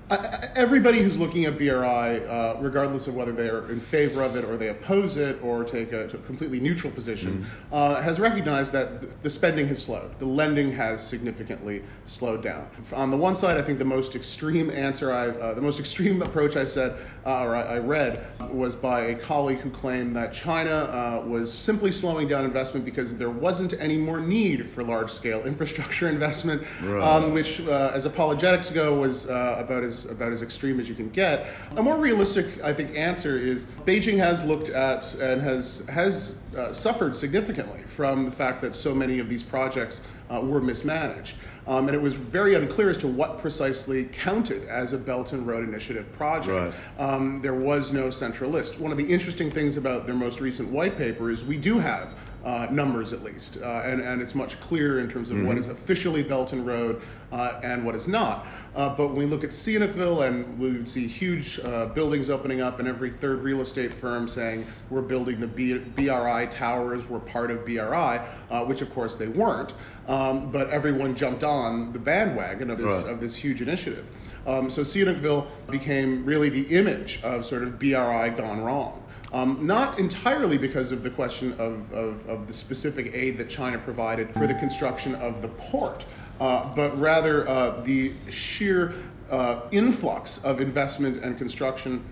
everybody 0.57 1.01
who's 1.01 1.19
looking 1.19 1.45
at 1.45 1.57
BRI, 1.57 1.67
uh, 1.69 2.57
regardless 2.61 3.07
of 3.07 3.15
whether 3.15 3.33
they're 3.33 3.71
in 3.71 3.81
favor 3.81 4.23
of 4.23 4.37
it 4.37 4.45
or 4.45 4.57
they 4.57 4.69
oppose 4.69 5.17
it 5.17 5.43
or 5.43 5.63
take 5.63 5.93
a, 5.93 6.05
a 6.05 6.09
completely 6.09 6.59
neutral 6.59 6.93
position, 6.93 7.45
mm-hmm. 7.45 7.75
uh, 7.75 8.03
has 8.03 8.19
recognized 8.19 8.73
that 8.73 9.23
the 9.23 9.31
spending 9.31 9.69
has 9.69 9.83
slowed. 9.83 10.19
The 10.19 10.27
lending 10.27 10.73
has 10.73 11.07
significantly 11.07 11.83
slowed 12.05 12.43
down. 12.43 12.67
On 12.93 13.11
the 13.11 13.17
one 13.17 13.37
side, 13.37 13.57
I 13.57 13.63
think 13.63 13.79
the 13.79 13.85
most 13.85 14.17
extreme 14.17 14.71
answer, 14.71 15.13
I, 15.13 15.29
uh, 15.29 15.55
the 15.55 15.63
most 15.63 15.79
extreme 15.79 16.23
approach 16.23 16.57
I 16.57 16.65
said 16.65 16.97
uh, 17.27 17.43
or 17.43 17.55
I, 17.55 17.63
I, 17.63 17.79
read 17.79 18.27
was 18.51 18.75
by 18.75 19.01
a 19.01 19.15
colleague 19.15 19.59
who 19.59 19.71
claimed 19.71 20.17
that 20.17 20.33
China 20.33 20.71
uh, 20.71 21.27
was 21.27 21.53
simply 21.53 21.93
slowing 21.93 22.29
down 22.29 22.45
investment 22.45 22.80
because 22.83 23.17
there 23.17 23.31
wasn't 23.31 23.75
any 23.79 23.97
more 23.97 24.21
need 24.21 24.69
for 24.69 24.83
large 24.83 25.11
scale 25.11 25.43
infrastructure 25.43 26.09
investment, 26.17 26.63
right. 26.83 27.03
um, 27.03 27.33
which, 27.33 27.61
uh, 27.67 27.93
as 27.95 28.05
apologetics 28.05 28.71
go, 28.71 28.95
was 28.95 29.29
uh, 29.29 29.57
about 29.59 29.83
as 29.83 30.07
about 30.07 30.33
as 30.33 30.43
extreme 30.43 30.81
as 30.81 30.89
you 30.89 30.95
can 30.95 31.09
get. 31.11 31.49
A 31.77 31.83
more 31.83 31.99
realistic, 31.99 32.63
I 32.63 32.73
think, 32.73 32.97
answer 32.97 33.39
is 33.39 33.67
Beijing 33.87 34.19
has 34.19 34.43
looked 34.45 34.69
at 34.69 35.15
and 35.15 35.41
has 35.41 35.85
has 35.89 36.37
uh, 36.57 36.73
suffered 36.73 37.15
significantly 37.15 37.83
from 37.85 38.25
the 38.25 38.31
fact 38.31 38.63
that 38.63 38.75
so 38.75 38.95
many 38.95 39.19
of 39.19 39.29
these 39.29 39.43
projects 39.43 40.01
uh, 40.31 40.41
were 40.41 40.61
mismanaged. 40.61 41.37
Um, 41.67 41.87
and 41.89 41.95
it 41.95 42.01
was 42.01 42.15
very 42.15 42.55
unclear 42.55 42.91
as 42.91 42.97
to 42.99 43.09
what 43.09 43.39
precisely 43.39 44.05
counted 44.05 44.67
as 44.69 44.93
a 44.93 44.99
Belt 44.99 45.33
and 45.33 45.47
Road 45.47 45.69
Initiative 45.69 46.11
project. 46.13 46.75
Right. 46.99 47.09
Um, 47.09 47.41
there 47.41 47.55
was 47.55 47.93
no 47.93 48.11
central 48.11 48.51
list. 48.51 48.81
One 48.81 48.91
of 48.91 48.99
the 48.99 49.05
interesting 49.05 49.51
things 49.51 49.77
about 49.77 50.07
their 50.07 50.15
most 50.15 50.41
recent 50.41 50.71
white 50.71 50.97
paper 50.97 51.31
is 51.31 51.45
we 51.45 51.57
do 51.57 51.79
have 51.79 52.15
uh, 52.45 52.67
numbers 52.71 53.13
at 53.13 53.23
least, 53.23 53.59
uh, 53.59 53.83
and, 53.85 54.01
and 54.01 54.23
it's 54.23 54.35
much 54.35 54.59
clearer 54.61 55.01
in 55.01 55.09
terms 55.09 55.31
of 55.31 55.37
mm-hmm. 55.37 55.49
what 55.49 55.59
is 55.59 55.67
officially 55.67 56.23
Belt 56.23 56.53
and 56.53 56.67
Road 56.67 57.03
uh, 57.33 57.61
and 57.63 57.85
what 57.85 57.95
is 57.95 58.09
not. 58.09 58.47
Uh, 58.75 58.95
but 58.95 59.09
when 59.09 59.17
we 59.17 59.27
look 59.27 59.45
at 59.45 59.51
Sihanoukville 59.51 60.27
and 60.27 60.59
we 60.59 60.71
would 60.71 60.89
see 60.89 61.07
huge 61.07 61.61
uh, 61.61 61.87
buildings 61.87 62.31
opening 62.31 62.61
up 62.61 62.79
and 62.79 62.89
every 62.89 63.11
third 63.11 63.43
real 63.43 63.61
estate 63.61 63.93
firm 63.93 64.29
saying 64.29 64.67
we're 64.89 65.03
building 65.03 65.41
the 65.41 65.47
B- 65.47 65.79
BRI 65.79 66.47
towers, 66.47 67.07
we're 67.09 67.19
part 67.19 67.51
of 67.51 67.65
BRI, 67.65 68.21
uh, 68.51 68.65
which 68.65 68.81
of 68.81 68.93
course 68.95 69.17
they 69.17 69.29
weren't, 69.29 69.75
um, 70.09 70.51
but 70.51 70.71
everyone 70.71 71.15
jumped 71.15 71.45
on 71.45 71.93
the 71.93 71.99
bandwagon 71.99 72.71
of 72.71 72.79
this, 72.79 73.05
right. 73.05 73.13
of 73.13 73.21
this 73.21 73.37
huge 73.37 73.61
initiative. 73.61 74.07
Um, 74.47 74.71
so 74.71 74.83
Sihanoukville 74.83 75.47
became 75.69 76.25
really 76.25 76.49
the 76.49 76.63
image 76.77 77.21
of 77.23 77.45
sort 77.45 77.63
of 77.65 77.79
BRI 77.79 78.31
gone 78.31 78.63
wrong. 78.63 79.00
Um, 79.33 79.65
not 79.65 80.01
entirely 80.01 80.59
because 80.59 80.91
of 80.91 81.05
the 81.05 81.11
question 81.11 81.53
of, 81.53 81.93
of, 81.93 82.29
of, 82.29 82.49
the 82.49 82.55
specific 82.55 83.15
aid 83.15 83.39
that 83.39 83.49
China 83.49 83.79
provided 83.79 84.33
for 84.33 84.49
the 84.49 84.55
construction 84.55 85.15
of 85.15 85.41
the 85.41 85.47
port, 85.49 86.05
uh, 86.41 86.75
but 86.75 86.99
rather 86.99 87.49
uh, 87.49 87.81
the 87.83 88.13
sheer 88.29 88.93
uh, 89.31 89.61
influx 89.71 90.43
of 90.43 90.61
investment 90.61 91.23
and 91.23 91.39
construction 91.39 92.05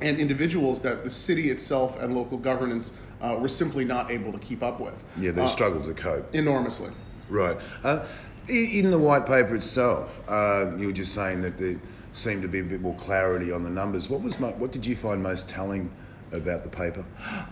and 0.00 0.18
individuals 0.18 0.80
that 0.80 1.04
the 1.04 1.10
city 1.10 1.50
itself 1.50 2.02
and 2.02 2.16
local 2.16 2.36
governance 2.36 2.98
uh, 3.20 3.36
were 3.38 3.48
simply 3.48 3.84
not 3.84 4.10
able 4.10 4.32
to 4.32 4.38
keep 4.38 4.64
up 4.64 4.80
with. 4.80 4.94
Yeah, 5.16 5.30
they 5.30 5.42
uh, 5.42 5.46
struggled 5.46 5.84
to 5.84 5.94
cope. 5.94 6.34
Enormously. 6.34 6.90
Right. 7.28 7.56
Uh, 7.84 8.04
in 8.48 8.90
the 8.90 8.98
white 8.98 9.24
paper 9.24 9.54
itself, 9.54 10.20
you 10.28 10.86
were 10.86 10.92
just 10.92 11.14
saying 11.14 11.42
that 11.42 11.58
there 11.58 11.78
seemed 12.10 12.42
to 12.42 12.48
be 12.48 12.58
a 12.58 12.64
bit 12.64 12.80
more 12.80 12.96
clarity 12.96 13.52
on 13.52 13.62
the 13.62 13.70
numbers. 13.70 14.08
What 14.08 14.20
was 14.20 14.40
what 14.40 14.72
did 14.72 14.84
you 14.84 14.96
find 14.96 15.22
most 15.22 15.48
telling 15.48 15.90
about 16.34 16.64
the 16.64 16.70
paper? 16.70 17.04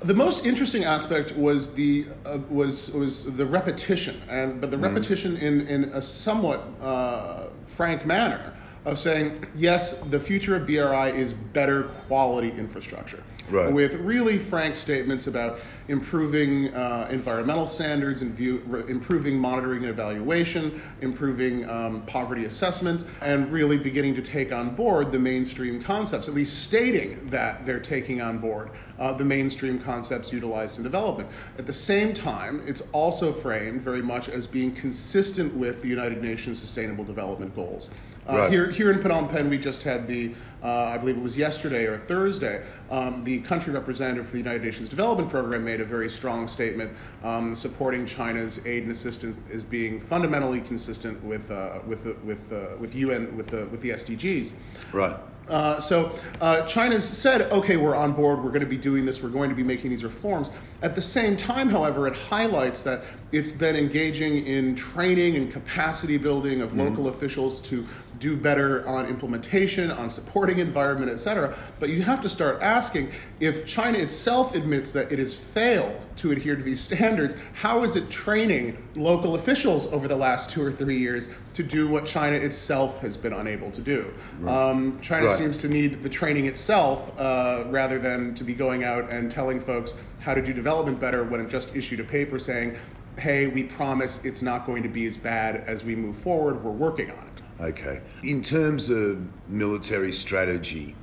The 0.02 0.14
most 0.14 0.44
interesting 0.44 0.84
aspect 0.84 1.32
was 1.36 1.74
the 1.74 2.06
uh, 2.26 2.38
was 2.48 2.90
was 2.92 3.24
the 3.36 3.46
repetition, 3.46 4.20
and 4.28 4.60
but 4.60 4.70
the 4.70 4.76
mm. 4.76 4.82
repetition 4.82 5.36
in 5.36 5.66
in 5.68 5.84
a 5.84 6.02
somewhat 6.02 6.62
uh, 6.80 7.46
frank 7.66 8.04
manner 8.06 8.52
of 8.84 8.98
saying, 8.98 9.46
yes, 9.54 9.94
the 10.10 10.18
future 10.18 10.56
of 10.56 10.66
BRI 10.66 11.16
is 11.16 11.32
better 11.32 11.84
quality 12.08 12.50
infrastructure. 12.50 13.22
Right. 13.48 13.72
With 13.72 13.94
really 13.94 14.38
frank 14.38 14.76
statements 14.76 15.26
about 15.26 15.60
improving 15.88 16.72
uh, 16.74 17.08
environmental 17.10 17.68
standards, 17.68 18.22
and 18.22 18.32
view, 18.32 18.62
re- 18.66 18.84
improving 18.88 19.36
monitoring 19.36 19.80
and 19.82 19.90
evaluation, 19.90 20.80
improving 21.00 21.68
um, 21.68 22.02
poverty 22.06 22.44
assessment, 22.44 23.04
and 23.20 23.52
really 23.52 23.76
beginning 23.76 24.14
to 24.14 24.22
take 24.22 24.52
on 24.52 24.74
board 24.74 25.10
the 25.10 25.18
mainstream 25.18 25.82
concepts, 25.82 26.28
at 26.28 26.34
least 26.34 26.62
stating 26.62 27.26
that 27.30 27.66
they're 27.66 27.80
taking 27.80 28.20
on 28.20 28.38
board 28.38 28.70
uh, 28.98 29.12
the 29.12 29.24
mainstream 29.24 29.80
concepts 29.80 30.32
utilized 30.32 30.78
in 30.78 30.84
development. 30.84 31.28
At 31.58 31.66
the 31.66 31.72
same 31.72 32.14
time, 32.14 32.62
it's 32.66 32.82
also 32.92 33.32
framed 33.32 33.80
very 33.80 34.02
much 34.02 34.28
as 34.28 34.46
being 34.46 34.72
consistent 34.72 35.52
with 35.54 35.82
the 35.82 35.88
United 35.88 36.22
Nations 36.22 36.60
Sustainable 36.60 37.04
Development 37.04 37.54
Goals. 37.54 37.90
Uh, 38.28 38.36
Right. 38.38 38.50
Here, 38.50 38.70
here 38.70 38.90
in 38.92 39.00
Phnom 39.00 39.30
Penh, 39.30 39.50
we 39.50 39.58
just 39.58 39.82
had 39.82 40.06
the, 40.06 40.32
uh, 40.62 40.68
I 40.68 40.96
believe 40.98 41.16
it 41.16 41.22
was 41.22 41.36
yesterday 41.36 41.86
or 41.86 41.98
Thursday, 41.98 42.62
um, 42.90 43.24
the 43.24 43.40
country 43.40 43.72
representative 43.72 44.26
for 44.26 44.32
the 44.32 44.38
United 44.38 44.62
Nations 44.62 44.88
Development 44.88 45.28
Program 45.28 45.64
made 45.64 45.80
a 45.80 45.84
very 45.84 46.08
strong 46.08 46.46
statement 46.46 46.92
um, 47.24 47.56
supporting 47.56 48.06
China's 48.06 48.64
aid 48.64 48.84
and 48.84 48.92
assistance 48.92 49.40
as 49.52 49.64
being 49.64 49.98
fundamentally 49.98 50.60
consistent 50.60 51.22
with 51.24 51.50
uh, 51.50 51.80
with 51.86 52.04
the- 52.04 52.16
with 52.24 52.52
uh, 52.52 52.76
with 52.78 52.94
UN 52.94 53.36
with 53.36 53.48
the 53.48 53.66
with 53.66 53.80
the 53.80 53.90
SDGs. 53.90 54.52
Right. 54.92 55.16
Uh, 55.48 55.80
so 55.80 56.16
uh, 56.40 56.64
China's 56.68 57.02
said, 57.02 57.50
okay, 57.50 57.76
we're 57.76 57.96
on 57.96 58.12
board, 58.12 58.38
we're 58.44 58.50
going 58.50 58.60
to 58.60 58.66
be 58.66 58.76
doing 58.76 59.04
this, 59.04 59.20
we're 59.24 59.28
going 59.28 59.50
to 59.50 59.56
be 59.56 59.64
making 59.64 59.90
these 59.90 60.04
reforms. 60.04 60.52
At 60.82 60.94
the 60.94 61.02
same 61.02 61.36
time, 61.36 61.68
however, 61.68 62.06
it 62.06 62.14
highlights 62.14 62.82
that 62.84 63.02
it's 63.32 63.50
been 63.50 63.74
engaging 63.74 64.46
in 64.46 64.76
training 64.76 65.34
and 65.36 65.50
capacity 65.52 66.16
building 66.16 66.60
of 66.60 66.76
local 66.76 67.08
officials 67.08 67.60
to 67.62 67.84
do 68.22 68.36
better 68.36 68.86
on 68.86 69.06
implementation, 69.06 69.90
on 69.90 70.08
supporting 70.08 70.60
environment, 70.60 71.10
et 71.10 71.16
cetera. 71.18 71.54
But 71.80 71.88
you 71.88 72.02
have 72.02 72.20
to 72.22 72.28
start 72.28 72.62
asking 72.62 73.10
if 73.40 73.66
China 73.66 73.98
itself 73.98 74.54
admits 74.54 74.92
that 74.92 75.10
it 75.10 75.18
has 75.18 75.34
failed 75.36 76.06
to 76.16 76.30
adhere 76.30 76.54
to 76.54 76.62
these 76.62 76.80
standards, 76.80 77.34
how 77.52 77.82
is 77.82 77.96
it 77.96 78.08
training 78.10 78.78
local 78.94 79.34
officials 79.34 79.92
over 79.92 80.06
the 80.06 80.16
last 80.16 80.50
two 80.50 80.62
or 80.64 80.70
three 80.70 80.98
years 80.98 81.28
to 81.54 81.62
do 81.64 81.88
what 81.88 82.06
China 82.06 82.36
itself 82.36 83.00
has 83.00 83.16
been 83.16 83.32
unable 83.32 83.70
to 83.72 83.80
do? 83.80 84.00
Um, 84.46 85.00
China 85.00 85.26
Right. 85.26 85.36
seems 85.36 85.58
to 85.58 85.68
need 85.68 86.02
the 86.02 86.08
training 86.08 86.46
itself 86.46 87.18
uh, 87.18 87.64
rather 87.70 87.98
than 87.98 88.34
to 88.36 88.44
be 88.44 88.54
going 88.54 88.84
out 88.84 89.10
and 89.10 89.30
telling 89.32 89.58
folks 89.60 89.94
how 90.20 90.32
to 90.34 90.42
do 90.42 90.52
development 90.52 91.00
better 91.00 91.24
when 91.24 91.40
it 91.40 91.48
just 91.48 91.74
issued 91.74 91.98
a 91.98 92.04
paper 92.04 92.38
saying, 92.38 92.76
hey, 93.18 93.46
we 93.48 93.62
promise 93.64 94.24
it's 94.24 94.42
not 94.42 94.64
going 94.64 94.82
to 94.84 94.88
be 94.88 95.04
as 95.06 95.16
bad 95.16 95.64
as 95.66 95.82
we 95.84 95.94
move 95.96 96.16
forward, 96.16 96.62
we're 96.64 96.70
working 96.70 97.10
on 97.10 97.26
it. 97.26 97.31
Okay. 97.60 98.00
In 98.24 98.42
terms 98.42 98.90
of 98.90 99.48
military 99.48 100.12
strategy, 100.12 100.94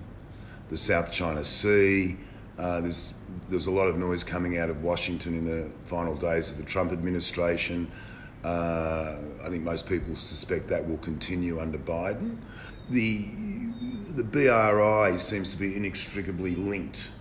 the 0.70 0.78
South 0.78 1.12
China 1.12 1.44
Sea, 1.44 2.18
uh, 2.58 2.82
there's 2.82 3.14
there's 3.50 3.68
a 3.68 3.72
lot 3.72 3.88
of 3.88 3.98
noise 3.98 4.24
coming 4.24 4.58
out 4.58 4.70
of 4.70 4.84
Washington 4.84 5.36
in 5.36 5.46
the 5.46 5.70
final 5.86 6.16
days 6.16 6.52
of 6.52 6.58
the 6.58 6.64
Trump 6.64 6.92
administration. 6.92 7.90
Uh, 8.44 9.18
I 9.44 9.50
think 9.50 9.64
most 9.64 9.88
people 9.88 10.16
suspect 10.16 10.68
that 10.70 10.88
will 10.88 10.98
continue 10.98 11.60
under 11.60 11.78
Biden. 11.78 12.38
The 12.90 13.26
the 14.14 14.24
BRI 14.24 15.18
seems 15.18 15.52
to 15.54 15.58
be 15.58 15.76
inextricably 15.76 16.56
linked 16.56 17.12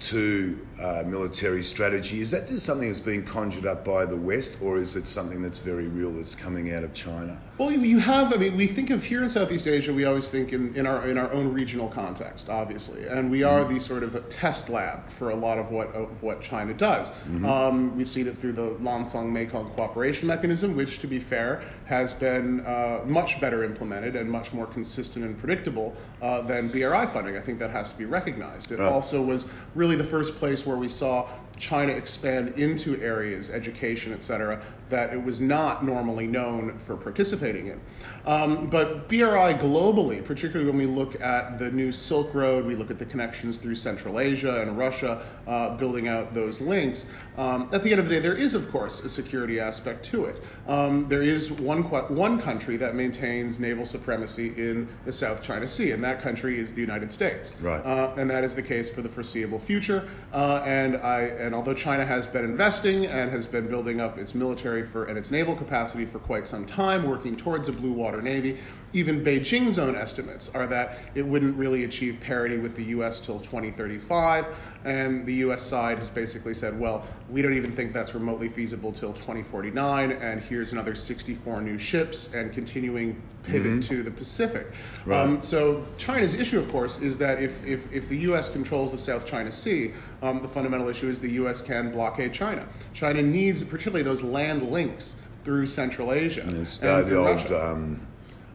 to 0.00 0.66
uh, 0.80 1.02
military 1.06 1.62
strategy. 1.62 2.20
Is 2.20 2.30
that 2.30 2.46
just 2.46 2.64
something 2.64 2.86
that's 2.88 3.00
been 3.00 3.24
conjured 3.24 3.66
up 3.66 3.84
by 3.84 4.04
the 4.04 4.16
West, 4.16 4.58
or 4.62 4.78
is 4.78 4.94
it 4.96 5.08
something 5.08 5.42
that's 5.42 5.58
very 5.58 5.88
real 5.88 6.10
that's 6.12 6.34
coming 6.36 6.72
out 6.72 6.84
of 6.84 6.94
China? 6.94 7.40
Well, 7.58 7.72
you- 7.72 7.98
have. 7.98 8.32
I 8.32 8.36
mean, 8.36 8.56
we 8.56 8.68
think 8.68 8.90
of 8.90 9.02
here 9.02 9.22
in 9.24 9.28
Southeast 9.28 9.66
Asia. 9.66 9.92
We 9.92 10.04
always 10.04 10.30
think 10.30 10.52
in, 10.52 10.74
in 10.76 10.86
our 10.86 11.08
in 11.08 11.18
our 11.18 11.32
own 11.32 11.52
regional 11.52 11.88
context, 11.88 12.48
obviously, 12.48 13.06
and 13.08 13.28
we 13.28 13.42
are 13.42 13.64
the 13.64 13.80
sort 13.80 14.04
of 14.04 14.28
test 14.30 14.68
lab 14.68 15.08
for 15.10 15.30
a 15.30 15.34
lot 15.34 15.58
of 15.58 15.72
what 15.72 15.88
of 15.94 16.22
what 16.22 16.40
China 16.40 16.72
does. 16.74 17.10
Um, 17.44 17.96
we've 17.96 18.08
seen 18.08 18.28
it 18.28 18.38
through 18.38 18.52
the 18.52 18.70
Lancang 18.80 19.30
Mekong 19.32 19.70
Cooperation 19.70 20.28
Mechanism, 20.28 20.76
which, 20.76 21.00
to 21.00 21.08
be 21.08 21.18
fair, 21.18 21.62
has 21.86 22.12
been 22.12 22.60
uh, 22.60 23.00
much 23.04 23.40
better 23.40 23.64
implemented 23.64 24.14
and 24.14 24.30
much 24.30 24.52
more 24.52 24.66
consistent 24.66 25.24
and 25.24 25.36
predictable 25.36 25.96
uh, 26.22 26.40
than 26.42 26.68
BRI 26.68 27.06
funding. 27.06 27.36
I 27.36 27.40
think 27.40 27.58
that 27.58 27.70
has 27.70 27.88
to 27.88 27.96
be 27.98 28.04
recognized. 28.04 28.70
It 28.70 28.78
Right. 28.78 28.92
also 28.92 29.20
was 29.22 29.48
really 29.74 29.87
the 29.96 30.04
first 30.04 30.36
place 30.36 30.66
where 30.66 30.76
we 30.76 30.88
saw 30.88 31.28
China 31.56 31.92
expand 31.92 32.54
into 32.56 33.00
areas, 33.00 33.50
education, 33.50 34.12
et 34.12 34.22
cetera, 34.24 34.62
that 34.90 35.12
it 35.12 35.22
was 35.22 35.40
not 35.40 35.84
normally 35.84 36.26
known 36.26 36.78
for 36.78 36.96
participating 36.96 37.68
in. 37.68 37.80
Um, 38.26 38.68
but 38.68 39.08
BRI 39.08 39.54
globally, 39.54 40.24
particularly 40.24 40.70
when 40.70 40.78
we 40.78 40.86
look 40.86 41.20
at 41.20 41.58
the 41.58 41.70
new 41.70 41.92
Silk 41.92 42.34
Road, 42.34 42.66
we 42.66 42.74
look 42.74 42.90
at 42.90 42.98
the 42.98 43.06
connections 43.06 43.56
through 43.56 43.74
Central 43.74 44.20
Asia 44.20 44.60
and 44.60 44.76
Russia, 44.76 45.24
uh, 45.46 45.76
building 45.76 46.08
out 46.08 46.34
those 46.34 46.60
links. 46.60 47.06
Um, 47.38 47.68
at 47.72 47.82
the 47.82 47.90
end 47.90 48.00
of 48.00 48.08
the 48.08 48.16
day, 48.16 48.20
there 48.20 48.34
is, 48.34 48.54
of 48.54 48.70
course, 48.70 49.00
a 49.04 49.08
security 49.08 49.60
aspect 49.60 50.04
to 50.06 50.24
it. 50.24 50.42
Um, 50.66 51.08
there 51.08 51.22
is 51.22 51.52
one 51.52 51.84
one 51.84 52.40
country 52.40 52.76
that 52.78 52.94
maintains 52.94 53.60
naval 53.60 53.86
supremacy 53.86 54.48
in 54.56 54.88
the 55.04 55.12
South 55.12 55.42
China 55.42 55.66
Sea, 55.66 55.92
and 55.92 56.02
that 56.02 56.20
country 56.20 56.58
is 56.58 56.74
the 56.74 56.80
United 56.80 57.10
States. 57.10 57.52
Right. 57.60 57.84
Uh, 57.84 58.12
and 58.16 58.28
that 58.28 58.44
is 58.44 58.54
the 58.54 58.62
case 58.62 58.90
for 58.90 59.02
the 59.02 59.08
foreseeable 59.08 59.58
future. 59.58 60.08
Uh, 60.32 60.62
and 60.66 60.96
I 60.96 61.20
and 61.22 61.54
although 61.54 61.74
China 61.74 62.04
has 62.04 62.26
been 62.26 62.44
investing 62.44 63.06
and 63.06 63.30
has 63.30 63.46
been 63.46 63.68
building 63.68 64.00
up 64.00 64.18
its 64.18 64.34
military 64.34 64.77
for 64.82 65.04
and 65.04 65.18
its 65.18 65.30
naval 65.30 65.54
capacity 65.54 66.04
for 66.04 66.18
quite 66.18 66.46
some 66.46 66.66
time, 66.66 67.04
working 67.08 67.36
towards 67.36 67.68
a 67.68 67.72
blue 67.72 67.92
water 67.92 68.22
navy, 68.22 68.58
even 68.92 69.22
Beijing's 69.22 69.78
own 69.78 69.94
estimates 69.96 70.48
are 70.54 70.66
that 70.66 70.98
it 71.14 71.22
wouldn't 71.22 71.56
really 71.56 71.84
achieve 71.84 72.20
parity 72.20 72.56
with 72.56 72.74
the 72.74 72.84
U.S. 72.84 73.20
till 73.20 73.38
2035. 73.38 74.46
And 74.84 75.26
the 75.26 75.34
U.S. 75.34 75.62
side 75.62 75.98
has 75.98 76.08
basically 76.08 76.54
said, 76.54 76.78
well, 76.78 77.06
we 77.28 77.42
don't 77.42 77.54
even 77.54 77.72
think 77.72 77.92
that's 77.92 78.14
remotely 78.14 78.48
feasible 78.48 78.92
till 78.92 79.12
2049. 79.12 80.12
And 80.12 80.40
here's 80.40 80.72
another 80.72 80.94
64 80.94 81.60
new 81.60 81.76
ships 81.76 82.32
and 82.32 82.52
continuing 82.52 83.20
pivot 83.42 83.82
to 83.84 84.02
the 84.02 84.10
Pacific. 84.10 84.72
Right. 85.04 85.20
Um, 85.20 85.42
so 85.42 85.84
China's 85.98 86.34
issue, 86.34 86.58
of 86.58 86.70
course, 86.70 87.00
is 87.00 87.18
that 87.18 87.42
if, 87.42 87.64
if, 87.66 87.92
if 87.92 88.08
the 88.08 88.16
U.S. 88.18 88.48
controls 88.48 88.92
the 88.92 88.98
South 88.98 89.26
China 89.26 89.50
Sea, 89.52 89.92
um, 90.22 90.40
the 90.40 90.48
fundamental 90.48 90.88
issue 90.88 91.08
is 91.08 91.20
the 91.20 91.32
U.S. 91.32 91.60
can 91.60 91.90
blockade 91.90 92.32
China. 92.32 92.66
China 92.94 93.20
needs 93.20 93.62
particularly 93.62 94.02
those 94.02 94.22
land 94.22 94.70
links 94.70 95.16
through 95.44 95.66
Central 95.66 96.12
Asia 96.12 96.44
It's 96.48 96.78
and 96.80 96.88
uh, 96.88 97.02
the 97.02 97.16
old 97.16 97.52
um, 97.52 98.06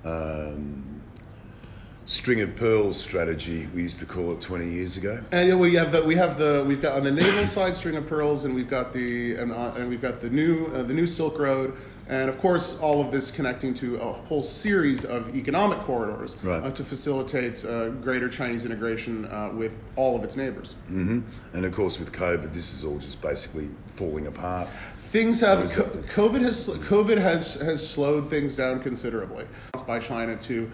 um, 0.06 1.02
string 2.06 2.42
of 2.42 2.56
pearls 2.58 3.02
strategy 3.02 3.66
we 3.74 3.82
used 3.82 4.00
to 4.00 4.06
call 4.06 4.34
it 4.34 4.42
20 4.42 4.68
years 4.70 4.98
ago. 4.98 5.22
And 5.32 5.48
yeah, 5.48 5.56
we 5.56 5.74
have 5.76 5.92
the 5.92 6.04
we 6.04 6.16
have 6.16 6.38
the 6.38 6.64
we've 6.68 6.82
got 6.82 6.98
on 6.98 7.04
the 7.04 7.12
naval 7.12 7.46
side 7.58 7.76
string 7.76 7.96
of 7.96 8.08
pearls, 8.08 8.46
and 8.46 8.54
we've 8.54 8.70
got 8.70 8.94
the 8.94 9.36
and, 9.36 9.52
uh, 9.52 9.74
and 9.78 9.90
we've 9.90 10.02
got 10.02 10.22
the 10.22 10.30
new 10.30 10.68
uh, 10.68 10.84
the 10.84 10.94
new 10.94 11.08
Silk 11.08 11.40
Road, 11.40 11.78
and 12.10 12.30
of 12.30 12.38
course 12.40 12.78
all 12.80 13.00
of 13.00 13.10
this 13.12 13.32
connecting 13.32 13.74
to 13.76 13.96
a 13.98 14.12
whole 14.12 14.44
series 14.44 15.06
of 15.06 15.34
economic 15.34 15.80
corridors 15.80 16.36
Right. 16.44 16.62
uh, 16.62 16.72
to 16.72 16.84
facilitate 16.84 17.64
uh, 17.64 17.90
greater 17.90 18.28
Chinese 18.28 18.66
integration 18.66 19.24
uh, 19.26 19.52
with 19.54 19.78
all 19.96 20.18
of 20.18 20.26
its 20.26 20.36
neighbors. 20.36 20.76
hmm 20.88 21.22
And 21.54 21.64
of 21.66 21.74
course, 21.74 22.00
with 22.00 22.12
COVID, 22.12 22.52
this 22.54 22.74
is 22.74 22.84
all 22.84 22.98
just 23.00 23.22
basically 23.22 23.70
falling 23.96 24.28
apart. 24.28 24.68
Things 25.14 25.40
have 25.42 25.60
Or 25.60 25.66
is 25.66 25.76
co- 25.76 25.84
it- 25.84 26.08
COVID 26.08 26.42
has 26.42 26.68
COVID 26.68 27.20
has 27.20 27.54
has 27.62 27.88
slowed 27.88 28.32
things 28.32 28.56
down 28.56 28.80
considerably. 28.80 29.46
By 29.86 30.00
China 30.00 30.36
to 30.38 30.72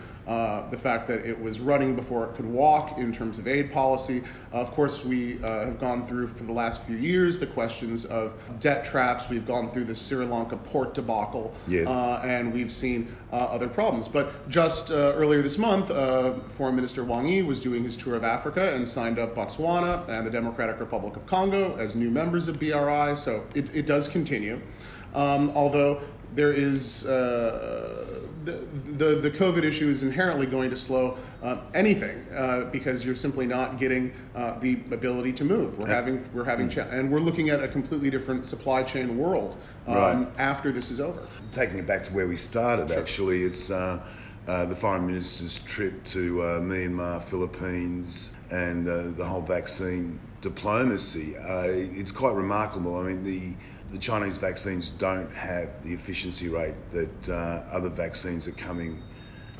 the 0.69 0.77
fact 0.77 1.07
that 1.07 1.25
it 1.25 1.39
was 1.39 1.59
running 1.59 1.95
before 1.95 2.25
it 2.25 2.35
could 2.35 2.45
walk 2.45 2.97
in 2.97 3.11
terms 3.11 3.39
of 3.39 3.47
aid 3.47 3.71
policy. 3.71 4.23
Uh, 4.53 4.57
of 4.57 4.71
course, 4.71 5.03
we 5.03 5.41
uh, 5.43 5.65
have 5.65 5.79
gone 5.79 6.05
through 6.05 6.27
for 6.27 6.43
the 6.43 6.51
last 6.51 6.83
few 6.83 6.95
years 6.95 7.37
the 7.37 7.47
questions 7.47 8.05
of 8.05 8.33
debt 8.59 8.83
traps. 8.83 9.29
We've 9.29 9.45
gone 9.45 9.71
through 9.71 9.85
the 9.85 9.95
Sri 9.95 10.25
Lanka 10.25 10.57
port 10.57 10.93
debacle, 10.93 11.53
uh, 11.87 12.21
and 12.23 12.53
we've 12.53 12.71
seen 12.71 13.15
uh, 13.31 13.35
other 13.35 13.67
problems. 13.67 14.07
But 14.07 14.49
just 14.49 14.91
uh, 14.91 15.13
earlier 15.15 15.41
this 15.41 15.57
month, 15.57 15.91
uh, 15.91 16.39
Foreign 16.47 16.75
Minister 16.75 17.03
Wang 17.03 17.27
Yi 17.27 17.43
was 17.43 17.61
doing 17.61 17.83
his 17.83 17.95
tour 17.95 18.15
of 18.15 18.23
Africa 18.23 18.73
and 18.73 18.87
signed 18.87 19.19
up 19.19 19.35
Botswana 19.35 20.07
and 20.09 20.25
the 20.25 20.31
Democratic 20.31 20.79
Republic 20.79 21.15
of 21.15 21.25
Congo 21.27 21.75
as 21.77 21.95
new 21.95 22.09
members 22.09 22.47
of 22.47 22.59
BRI. 22.59 23.15
So 23.15 23.45
it, 23.55 23.73
it 23.73 23.85
does 23.85 24.07
continue. 24.07 24.59
Um, 25.13 25.51
although 25.55 26.01
there 26.35 26.53
is 26.53 27.05
uh, 27.05 28.21
the, 28.45 28.51
the 28.97 29.15
the 29.15 29.31
COVID 29.31 29.63
issue 29.63 29.89
is 29.89 30.03
inherently 30.03 30.45
going 30.45 30.69
to 30.69 30.77
slow 30.77 31.17
uh, 31.43 31.57
anything 31.73 32.25
uh, 32.35 32.65
because 32.71 33.05
you're 33.05 33.15
simply 33.15 33.45
not 33.45 33.79
getting 33.79 34.13
uh, 34.35 34.59
the 34.59 34.73
ability 34.91 35.33
to 35.33 35.43
move. 35.45 35.77
We're 35.77 35.87
having 35.87 36.27
we're 36.33 36.43
having 36.43 36.69
cha- 36.69 36.87
and 36.89 37.11
we're 37.11 37.19
looking 37.19 37.49
at 37.49 37.63
a 37.63 37.67
completely 37.67 38.09
different 38.09 38.45
supply 38.45 38.83
chain 38.83 39.17
world 39.17 39.57
um, 39.87 39.95
Right. 39.95 40.27
after 40.37 40.71
this 40.71 40.91
is 40.91 40.99
over. 40.99 41.27
Taking 41.51 41.79
it 41.79 41.87
back 41.87 42.03
to 42.05 42.13
where 42.13 42.27
we 42.27 42.37
started, 42.37 42.89
Sure. 42.89 42.99
actually, 42.99 43.43
it's 43.43 43.71
uh, 43.71 44.03
uh, 44.47 44.65
the 44.65 44.75
foreign 44.75 45.05
minister's 45.05 45.59
trip 45.59 46.03
to 46.05 46.41
uh, 46.41 46.59
Myanmar, 46.59 47.23
Philippines, 47.23 48.35
and 48.51 48.87
uh, 48.87 49.09
the 49.11 49.25
whole 49.25 49.41
vaccine 49.41 50.19
diplomacy. 50.41 51.35
Uh, 51.37 51.63
it's 51.67 52.11
quite 52.11 52.35
remarkable. 52.35 52.97
I 52.97 53.03
mean, 53.07 53.23
the 53.23 53.53
the 53.91 53.97
Chinese 53.97 54.37
vaccines 54.37 54.89
don't 54.89 55.31
have 55.33 55.83
the 55.83 55.93
efficiency 55.93 56.47
rate 56.49 56.75
that 56.91 57.29
uh, 57.29 57.63
other 57.71 57.89
vaccines 57.89 58.47
are 58.47 58.53
coming 58.53 59.01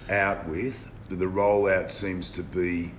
out 0.09 0.48
with. 0.48 0.89
The 1.09 1.25
rollout 1.25 1.89
seems 1.89 2.29
to 2.31 2.43
be 2.43 2.91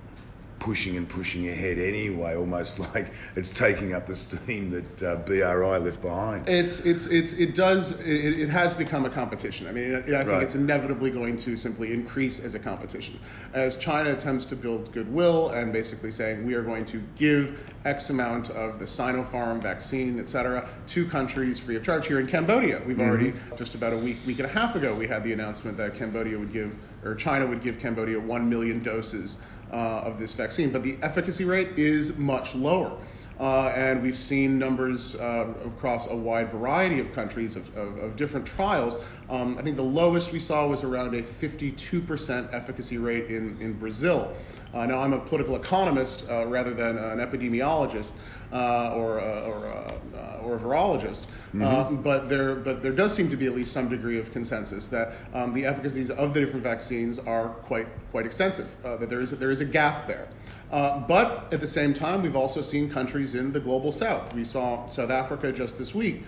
pushing 0.60 0.96
and 0.96 1.08
pushing 1.08 1.48
ahead 1.48 1.78
anyway, 1.78 2.36
almost 2.36 2.78
like 2.94 3.12
it's 3.34 3.50
taking 3.50 3.94
up 3.94 4.06
the 4.06 4.14
steam 4.14 4.70
that 4.70 5.02
uh, 5.02 5.16
BRI 5.16 5.78
left 5.78 6.00
behind. 6.00 6.48
It's 6.48 6.80
it's 6.80 7.06
it's 7.06 7.32
it 7.32 7.54
does 7.54 7.98
it, 8.00 8.40
it 8.40 8.48
has 8.50 8.74
become 8.74 9.04
a 9.06 9.10
competition. 9.10 9.66
I 9.66 9.72
mean, 9.72 9.96
I 9.96 10.02
think 10.02 10.28
right. 10.28 10.42
it's 10.42 10.54
inevitably 10.54 11.10
going 11.10 11.36
to 11.38 11.56
simply 11.56 11.92
increase 11.92 12.38
as 12.38 12.54
a 12.54 12.58
competition 12.58 13.18
as 13.52 13.76
China 13.76 14.12
attempts 14.12 14.46
to 14.46 14.56
build 14.56 14.92
goodwill 14.92 15.50
and 15.50 15.72
basically 15.72 16.12
saying 16.12 16.46
we 16.46 16.54
are 16.54 16.62
going 16.62 16.84
to 16.86 17.02
give 17.16 17.60
X 17.84 18.10
amount 18.10 18.50
of 18.50 18.78
the 18.78 18.84
Sinopharm 18.84 19.60
vaccine, 19.60 20.20
et 20.20 20.28
cetera, 20.28 20.68
to 20.86 21.06
countries 21.06 21.58
free 21.58 21.76
of 21.76 21.82
charge. 21.82 22.06
Here 22.06 22.20
in 22.20 22.26
Cambodia, 22.26 22.82
we've 22.86 22.96
mm-hmm. 22.96 23.08
already 23.08 23.32
just 23.56 23.74
about 23.74 23.92
a 23.92 23.96
week 23.96 24.18
week 24.26 24.38
and 24.38 24.46
a 24.46 24.52
half 24.52 24.76
ago 24.76 24.94
we 24.94 25.08
had 25.08 25.24
the 25.24 25.32
announcement 25.32 25.76
that 25.78 25.96
Cambodia 25.96 26.38
would 26.38 26.52
give 26.52 26.78
or 27.02 27.14
China 27.14 27.46
would 27.46 27.62
give 27.62 27.78
Cambodia 27.78 28.20
one 28.20 28.48
million 28.48 28.82
doses 28.82 29.38
uh, 29.72 30.02
of 30.04 30.18
this 30.18 30.34
vaccine, 30.34 30.70
but 30.70 30.82
the 30.82 30.96
efficacy 31.02 31.44
rate 31.44 31.78
is 31.78 32.16
much 32.16 32.54
lower. 32.54 32.96
Uh, 33.40 33.72
and 33.74 34.02
we've 34.02 34.16
seen 34.16 34.58
numbers 34.58 35.14
uh, 35.14 35.46
across 35.64 36.06
a 36.08 36.14
wide 36.14 36.50
variety 36.50 37.00
of 37.00 37.10
countries 37.14 37.56
of, 37.56 37.74
of, 37.74 37.96
of 37.96 38.14
different 38.14 38.44
trials. 38.44 38.98
Um, 39.30 39.56
I 39.56 39.62
think 39.62 39.76
the 39.76 39.82
lowest 39.82 40.30
we 40.30 40.38
saw 40.38 40.66
was 40.66 40.84
around 40.84 41.14
a 41.14 41.22
52% 41.22 42.52
efficacy 42.52 42.98
rate 42.98 43.30
in, 43.30 43.56
in 43.58 43.72
Brazil. 43.72 44.36
Uh, 44.74 44.84
now, 44.84 44.98
I'm 44.98 45.14
a 45.14 45.18
political 45.18 45.56
economist 45.56 46.26
uh, 46.28 46.44
rather 46.48 46.74
than 46.74 46.98
an 46.98 47.18
epidemiologist, 47.18 48.12
uh, 48.52 48.94
or, 48.96 49.20
uh, 49.20 49.42
or, 49.42 49.66
uh, 49.66 50.40
or 50.42 50.56
a 50.56 50.58
virologist. 50.58 51.26
Mm-hmm. 51.54 52.02
but 52.02 52.28
there 52.28 52.54
but 52.54 52.82
there 52.82 52.92
does 52.92 53.12
seem 53.14 53.28
to 53.30 53.36
be 53.36 53.46
at 53.46 53.54
least 53.54 53.72
some 53.72 53.88
degree 53.88 54.18
of 54.18 54.32
consensus 54.32 54.86
that 54.88 55.14
um, 55.34 55.52
the 55.52 55.64
efficacies 55.64 56.10
of 56.10 56.32
the 56.32 56.40
different 56.40 56.62
vaccines 56.62 57.18
are 57.18 57.48
quite 57.48 57.88
quite 58.10 58.26
extensive. 58.26 58.74
that 58.82 59.08
there 59.08 59.20
is 59.20 59.30
there 59.30 59.50
is 59.50 59.60
a 59.60 59.64
gap 59.64 60.06
there. 60.06 60.28
but 60.70 61.52
at 61.52 61.60
the 61.60 61.66
same 61.66 61.92
time, 61.92 62.22
we've 62.22 62.36
also 62.36 62.62
seen 62.62 62.90
countries 62.90 63.34
in 63.34 63.52
the 63.52 63.60
global 63.60 63.92
south. 63.92 64.32
We 64.34 64.44
saw 64.44 64.86
South 64.86 65.10
Africa 65.10 65.52
just 65.52 65.78
this 65.78 65.94
week 65.94 66.24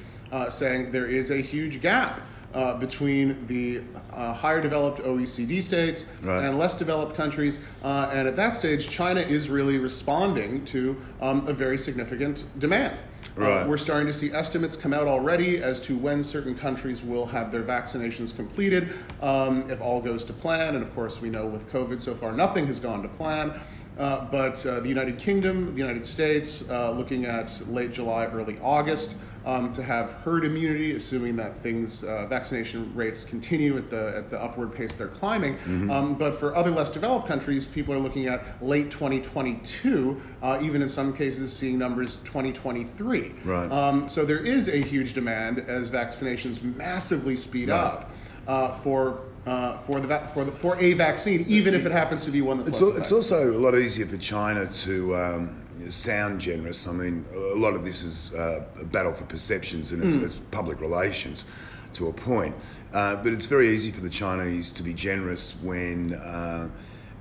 saying 0.49 0.91
there 0.91 1.07
is 1.07 1.31
a 1.31 1.41
huge 1.41 1.81
gap 1.81 2.21
uh, 2.55 2.75
between 2.75 3.47
the 3.47 3.83
uh, 4.13 4.33
higher 4.33 4.61
developed 4.61 5.01
OECD 5.01 5.63
states 5.63 6.05
right. 6.23 6.45
and 6.45 6.59
less 6.59 6.75
developed 6.75 7.17
countries. 7.17 7.59
Uh, 7.83 8.11
and 8.13 8.29
at 8.29 8.37
that 8.37 8.51
stage, 8.51 8.89
China 8.89 9.21
is 9.21 9.49
really 9.49 9.79
responding 9.79 10.65
to 10.67 11.01
um, 11.21 11.47
a 11.49 11.53
very 11.53 11.79
significant 11.79 12.45
demand. 12.59 12.99
Uh, 13.39 13.43
right. 13.43 13.69
we're 13.69 13.79
starting 13.79 14.07
to 14.07 14.13
see 14.13 14.33
estimates 14.33 14.77
come 14.77 14.93
out 14.93 15.07
already 15.07 15.63
as 15.63 15.81
to 15.81 15.97
when 15.97 16.23
certain 16.23 16.55
countries 16.55 17.03
will 17.03 17.25
have 17.25 17.51
their 17.51 17.63
vaccinations 17.63 18.35
completed, 18.35 18.93
um, 19.23 19.71
if 19.71 19.81
all 19.81 20.01
goes 20.01 20.25
to 20.25 20.33
plan. 20.33 20.75
And 20.75 20.83
of 20.83 20.95
course, 20.95 21.21
we 21.21 21.31
know 21.31 21.47
with 21.47 21.71
COVID 21.73 22.03
so 22.03 22.15
far, 22.15 22.33
nothing 22.33 22.67
has 22.67 22.81
gone 22.81 23.03
to 23.03 23.09
plan. 23.09 23.59
Uh, 23.99 24.25
but 24.31 24.65
uh, 24.67 24.81
the 24.81 24.89
United 24.89 25.19
Kingdom, 25.19 25.73
the 25.75 25.81
United 25.81 26.05
States, 26.05 26.69
uh, 26.71 26.91
looking 26.91 27.27
at 27.27 27.61
late 27.69 27.93
July, 27.93 28.27
early 28.27 28.59
August 28.63 29.17
um, 29.45 29.73
to 29.73 29.83
have 29.83 30.13
herd 30.13 30.45
immunity, 30.45 30.95
assuming 30.95 31.37
that 31.37 31.63
things 31.63 32.05
uh, 32.05 32.27
vaccination 32.27 32.95
rates 32.95 33.25
continue 33.25 33.77
at 33.77 33.91
the 33.91 34.17
at 34.17 34.31
the 34.31 34.41
upward 34.41 34.75
pace 34.75 34.97
they're 34.97 35.09
climbing. 35.09 35.55
Mm-hmm. 35.59 35.91
Um, 35.91 36.15
but 36.15 36.35
for 36.35 36.55
other 36.57 36.71
less 36.71 36.91
developed 36.91 37.29
countries, 37.29 37.67
people 37.67 37.95
are 37.95 37.99
looking 37.99 38.27
at 38.27 38.63
late 38.63 38.91
2022, 38.91 40.21
uh, 40.43 40.59
even 40.63 40.83
in 40.83 40.89
some 40.89 41.13
cases 41.13 41.53
seeing 41.53 41.79
numbers 41.79 42.17
2023. 42.19 43.33
Right. 43.45 43.71
Um, 43.71 44.09
so 44.09 44.25
there 44.25 44.45
is 44.45 44.69
a 44.69 44.77
huge 44.77 45.13
demand 45.15 45.59
as 45.59 45.91
vaccinations 45.91 46.63
massively 46.77 47.37
speed 47.37 47.69
right. 47.69 47.77
up 47.79 48.13
uh, 48.47 48.73
for 48.73 49.23
uh, 49.47 49.77
for 49.77 50.01
the 50.01 50.19
for 50.33 50.45
the 50.45 50.53
for 50.53 50.79
a 50.79 50.93
vaccine, 50.93 51.45
even 51.49 51.75
if 51.75 51.85
it 51.85 51.93
happens 51.93 52.25
to 52.25 52.31
be 52.31 52.43
one 52.43 52.59
that's 52.59 52.71
it's, 52.71 52.81
al- 52.81 52.97
it's 52.97 53.13
also 53.13 53.51
a 53.51 53.59
lot 53.59 53.75
easier 53.75 54.07
for 54.07 54.17
China 54.17 54.67
to 54.67 55.17
um, 55.17 55.62
sound 55.89 56.41
generous. 56.41 56.87
I 56.87 56.93
mean, 56.93 57.25
a 57.35 57.39
lot 57.57 57.75
of 57.75 57.85
this 57.85 58.03
is 58.03 58.35
uh, 58.35 58.65
a 58.81 58.85
battle 58.85 59.13
for 59.13 59.25
perceptions 59.25 59.93
and 59.93 60.05
it's, 60.05 60.17
mm. 60.17 60.25
it's 60.25 60.41
public 60.51 60.81
relations 60.81 61.47
to 61.95 62.09
a 62.09 62.13
point. 62.13 62.55
Uh, 62.93 63.17
but 63.17 63.33
it's 63.33 63.47
very 63.47 63.69
easy 63.69 63.91
for 63.91 64.01
the 64.01 64.11
Chinese 64.11 64.73
to 64.73 64.83
be 64.83 64.95
generous 64.95 65.55
when 65.63 66.15
uh, 66.15 66.71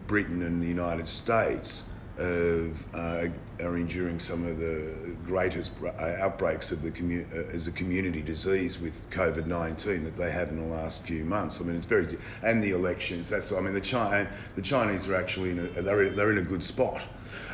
Britain 0.07 0.41
and 0.43 0.61
the 0.61 0.67
United 0.67 1.07
States 1.07 1.83
have, 2.17 2.85
uh, 2.93 3.27
are 3.61 3.77
enduring 3.77 4.19
some 4.19 4.45
of 4.45 4.59
the 4.59 5.15
greatest 5.25 5.71
uh, 5.83 6.15
outbreaks 6.19 6.71
of 6.71 6.81
the 6.81 6.91
commu- 6.91 7.25
uh, 7.33 7.55
as 7.55 7.67
a 7.67 7.71
community 7.71 8.21
disease 8.21 8.79
with 8.79 9.09
COVID-19 9.11 10.03
that 10.03 10.17
they 10.17 10.31
have 10.31 10.49
in 10.49 10.57
the 10.57 10.75
last 10.75 11.03
few 11.03 11.23
months. 11.23 11.61
I 11.61 11.63
mean, 11.63 11.75
it's 11.75 11.85
very 11.85 12.17
and 12.43 12.61
the 12.61 12.71
elections. 12.71 13.29
That's 13.29 13.51
I 13.51 13.59
mean, 13.61 13.73
the 13.73 13.81
Chi- 13.81 14.27
the 14.55 14.61
Chinese 14.61 15.07
are 15.07 15.15
actually 15.15 15.51
in 15.51 15.59
a, 15.59 15.81
they're 15.81 16.09
they're 16.09 16.31
in 16.31 16.37
a 16.37 16.43
good 16.43 16.63
spot. 16.63 17.01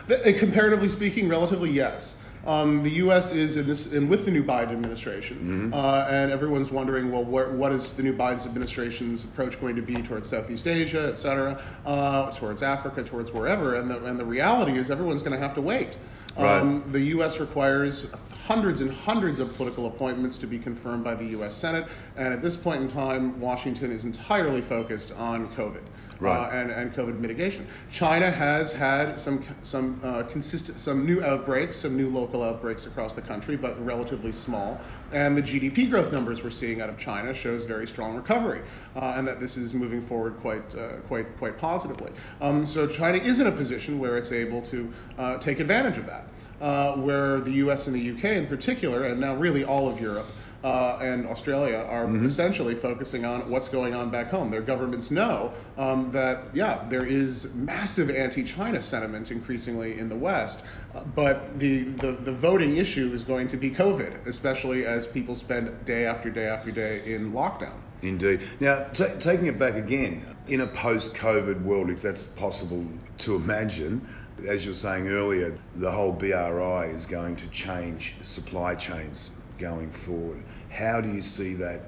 Uh, 0.10 0.32
comparatively 0.38 0.90
speaking, 0.90 1.28
relatively 1.28 1.70
yes. 1.70 2.16
Um, 2.46 2.82
the 2.82 2.92
U.S. 2.92 3.34
is 3.34 3.58
in 3.58 3.68
this, 3.68 3.92
and 3.92 4.10
with 4.10 4.24
the 4.24 4.32
new 4.32 4.44
Biden 4.44 4.72
administration, 4.72 5.38
mm-hmm. 5.38 5.74
uh, 5.74 6.08
and 6.10 6.32
everyone's 6.32 6.72
wondering, 6.72 7.12
well, 7.12 7.26
where, 7.26 7.50
what 7.52 7.74
is 7.74 7.92
the 7.92 8.04
new 8.04 8.16
Biden 8.16 8.46
administration's 8.46 9.26
approach 9.26 9.60
going 9.60 9.76
to 9.76 9.82
be 9.82 10.02
towards 10.02 10.30
Southeast 10.30 10.66
Asia, 10.66 11.10
et 11.10 11.18
cetera, 11.18 11.62
uh, 11.86 12.32
towards 12.32 12.64
Africa, 12.64 13.04
towards 13.04 13.34
wherever? 13.34 13.76
And 13.76 13.92
the, 13.92 14.06
and 14.06 14.18
the 14.18 14.24
reality 14.24 14.78
is, 14.78 14.90
everyone's 14.90 15.22
going 15.22 15.34
to 15.34 15.40
have 15.40 15.56
to 15.56 15.62
wait. 15.62 15.98
Right. 16.38 16.60
Um, 16.60 16.90
the 16.94 17.02
U.S. 17.02 17.42
requires 17.42 18.08
hundreds 18.48 18.80
and 18.80 18.90
hundreds 18.90 19.42
of 19.42 19.54
political 19.56 19.88
appointments 19.88 20.38
to 20.38 20.48
be 20.48 20.58
confirmed 20.58 21.04
by 21.04 21.14
the 21.14 21.26
U.S. 21.26 21.54
Senate, 21.54 21.86
and 22.16 22.34
at 22.34 22.42
this 22.42 22.56
point 22.56 22.82
in 22.82 22.88
time, 22.88 23.38
Washington 23.42 23.92
is 23.92 24.06
entirely 24.06 24.62
focused 24.62 25.12
on 25.12 25.54
COVID 25.56 25.84
right. 26.20 26.48
uh, 26.48 26.50
and, 26.52 26.72
and 26.72 26.94
COVID 26.94 27.20
mitigation. 27.20 27.68
China 27.90 28.30
has 28.32 28.72
had 28.72 29.20
some 29.20 29.44
some 29.62 30.00
uh, 30.04 30.24
consistent 30.24 30.80
some 30.80 31.06
new 31.06 31.22
outbreaks, 31.24 31.78
some 31.78 31.98
new 31.98 32.10
local 32.10 32.44
outbreaks 32.44 32.86
across 32.86 33.16
the 33.16 33.22
country, 33.22 33.56
but 33.56 33.84
relatively 33.86 34.32
small. 34.32 34.80
And 35.12 35.36
the 35.38 35.42
GDP 35.42 35.90
growth 35.90 36.12
numbers 36.12 36.44
we're 36.44 36.50
seeing 36.50 36.82
out 36.82 36.90
of 36.90 36.98
China 36.98 37.34
shows 37.34 37.66
very 37.66 37.88
strong 37.88 38.16
recovery, 38.16 38.62
uh, 38.96 39.16
and 39.18 39.28
that 39.28 39.40
this 39.40 39.58
is 39.58 39.74
moving 39.74 40.02
forward 40.02 40.38
quite 40.40 40.76
uh, 40.76 40.94
quite 41.08 41.38
quite 41.38 41.58
positively. 41.58 42.12
Um, 42.42 42.66
so 42.66 42.88
China 42.88 43.18
is 43.18 43.40
in 43.40 43.48
a 43.48 43.52
position 43.52 44.00
where 44.00 44.18
it's 44.18 44.32
able 44.32 44.62
to 44.64 44.94
uh, 45.18 45.38
take 45.38 45.60
advantage 45.60 45.98
of 45.98 46.06
that. 46.06 46.28
Uh, 46.60 46.96
where 46.96 47.40
the 47.40 47.52
US 47.52 47.86
and 47.86 47.96
the 47.96 48.12
UK 48.12 48.36
in 48.36 48.48
particular, 48.48 49.04
and 49.04 49.22
now 49.22 49.36
really 49.36 49.64
all 49.64 49.88
of 49.88 50.02
Europe, 50.02 50.26
uh, 50.64 50.98
and 51.02 51.28
Australia 51.28 51.78
are 51.78 52.06
mm-hmm. 52.06 52.26
essentially 52.26 52.76
focusing 52.76 53.26
on 53.26 53.50
what's 53.50 53.70
going 53.70 53.94
on 53.94 54.10
back 54.10 54.30
home. 54.30 54.50
Their 54.50 54.62
governments 54.62 55.12
know 55.12 55.54
um, 55.78 56.12
that, 56.12 56.44
yeah, 56.54 56.84
there 56.90 57.06
is 57.06 57.54
massive 57.54 58.10
anti 58.10 58.44
China 58.44 58.82
sentiment 58.82 59.32
increasingly 59.32 60.00
in 60.00 60.10
the 60.10 60.16
West, 60.16 60.64
uh, 60.96 61.02
but 61.16 61.60
the, 61.60 61.84
the, 61.84 62.12
the, 62.14 62.32
voting 62.32 62.78
issue 62.78 63.14
is 63.14 63.24
going 63.24 63.48
to 63.48 63.58
be 63.58 63.70
COVID, 63.70 64.26
especially 64.28 64.86
as 64.86 65.06
people 65.08 65.36
spend 65.36 65.86
day 65.86 66.06
after 66.06 66.30
day 66.30 66.48
after 66.48 66.72
day 66.72 67.02
in 67.06 67.34
lockdown. 67.34 67.76
Indeed. 68.02 68.42
Now, 68.60 68.84
t- 68.94 69.06
taking 69.20 69.48
it 69.48 69.58
back 69.58 69.76
again, 69.76 70.24
in 70.48 70.62
a 70.62 70.68
post 70.68 71.14
COVID 71.16 71.62
world, 71.64 71.90
if 71.90 72.02
that's 72.02 72.24
possible 72.24 72.86
to 73.20 73.36
imagine, 73.36 74.08
as 74.46 74.66
you 74.66 74.72
were 74.72 74.76
saying 74.76 75.08
earlier, 75.08 75.58
the 75.76 75.90
whole 75.90 76.12
BRI 76.12 76.88
is 76.88 77.06
going 77.06 77.36
to 77.38 77.48
change 77.48 78.16
supply 78.22 78.76
chains 78.76 79.32
going 79.58 79.92
forward. 79.92 80.44
How 80.70 81.02
do 81.02 81.12
you 81.12 81.22
see 81.22 81.56
that 81.56 81.82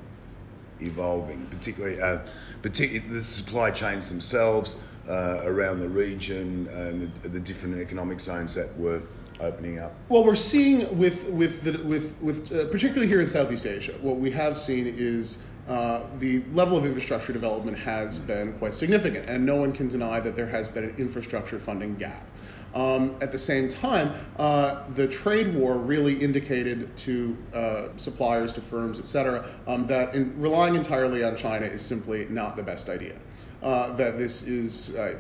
evolving, 0.82 1.46
particularly, 1.48 2.02
uh, 2.02 2.20
particularly 2.62 3.08
the 3.14 3.22
supply 3.22 3.72
chains 3.72 4.10
themselves 4.10 4.78
uh, 5.08 5.42
around 5.44 5.80
the 5.80 5.90
region 5.90 6.68
and 6.70 7.12
the, 7.22 7.30
the, 7.30 7.40
different 7.40 7.80
economic 7.80 8.20
zones 8.20 8.56
that 8.56 8.76
were 8.78 9.02
opening 9.40 9.80
up? 9.80 9.94
Well, 10.08 10.24
we're 10.24 10.36
seeing 10.36 10.98
with 10.98 11.26
with 11.26 11.64
the, 11.64 11.84
with 11.84 12.16
with 12.22 12.52
uh, 12.52 12.66
particularly 12.66 13.08
here 13.08 13.22
in 13.22 13.30
Southeast 13.30 13.66
Asia, 13.66 13.94
what 14.02 14.18
we 14.18 14.32
have 14.32 14.58
seen 14.58 14.88
is. 14.88 15.40
Uh, 15.70 16.02
the 16.18 16.42
level 16.54 16.76
of 16.76 16.84
infrastructure 16.84 17.32
development 17.32 17.78
has 17.78 18.18
been 18.18 18.54
quite 18.54 18.74
significant, 18.74 19.30
and 19.30 19.46
no 19.46 19.56
one 19.56 19.72
can 19.72 19.88
deny 19.88 20.20
that 20.20 20.36
there 20.36 20.48
has 20.48 20.68
been 20.68 20.84
an 20.84 20.96
infrastructure 20.98 21.60
funding 21.60 21.96
gap. 21.96 22.26
Um, 22.74 23.16
at 23.22 23.32
the 23.32 23.38
same 23.38 23.70
time, 23.70 24.14
uh, 24.38 24.84
the 24.96 25.08
trade 25.08 25.54
war 25.54 25.78
really 25.78 26.16
indicated 26.16 26.96
to 26.98 27.38
uh, 27.54 27.88
suppliers, 27.98 28.52
to 28.54 28.62
firms, 28.62 29.00
et 29.00 29.08
cetera, 29.08 29.48
um, 29.68 29.86
that 29.88 30.16
in, 30.16 30.40
relying 30.42 30.76
entirely 30.76 31.24
on 31.24 31.36
China 31.36 31.68
is 31.68 31.84
simply 31.84 32.26
not 32.30 32.56
the 32.56 32.64
best 32.64 32.90
idea. 32.90 33.16
Uh, 33.62 33.94
that 33.98 34.18
this 34.18 34.44
is 34.44 34.96
uh, 34.96 35.16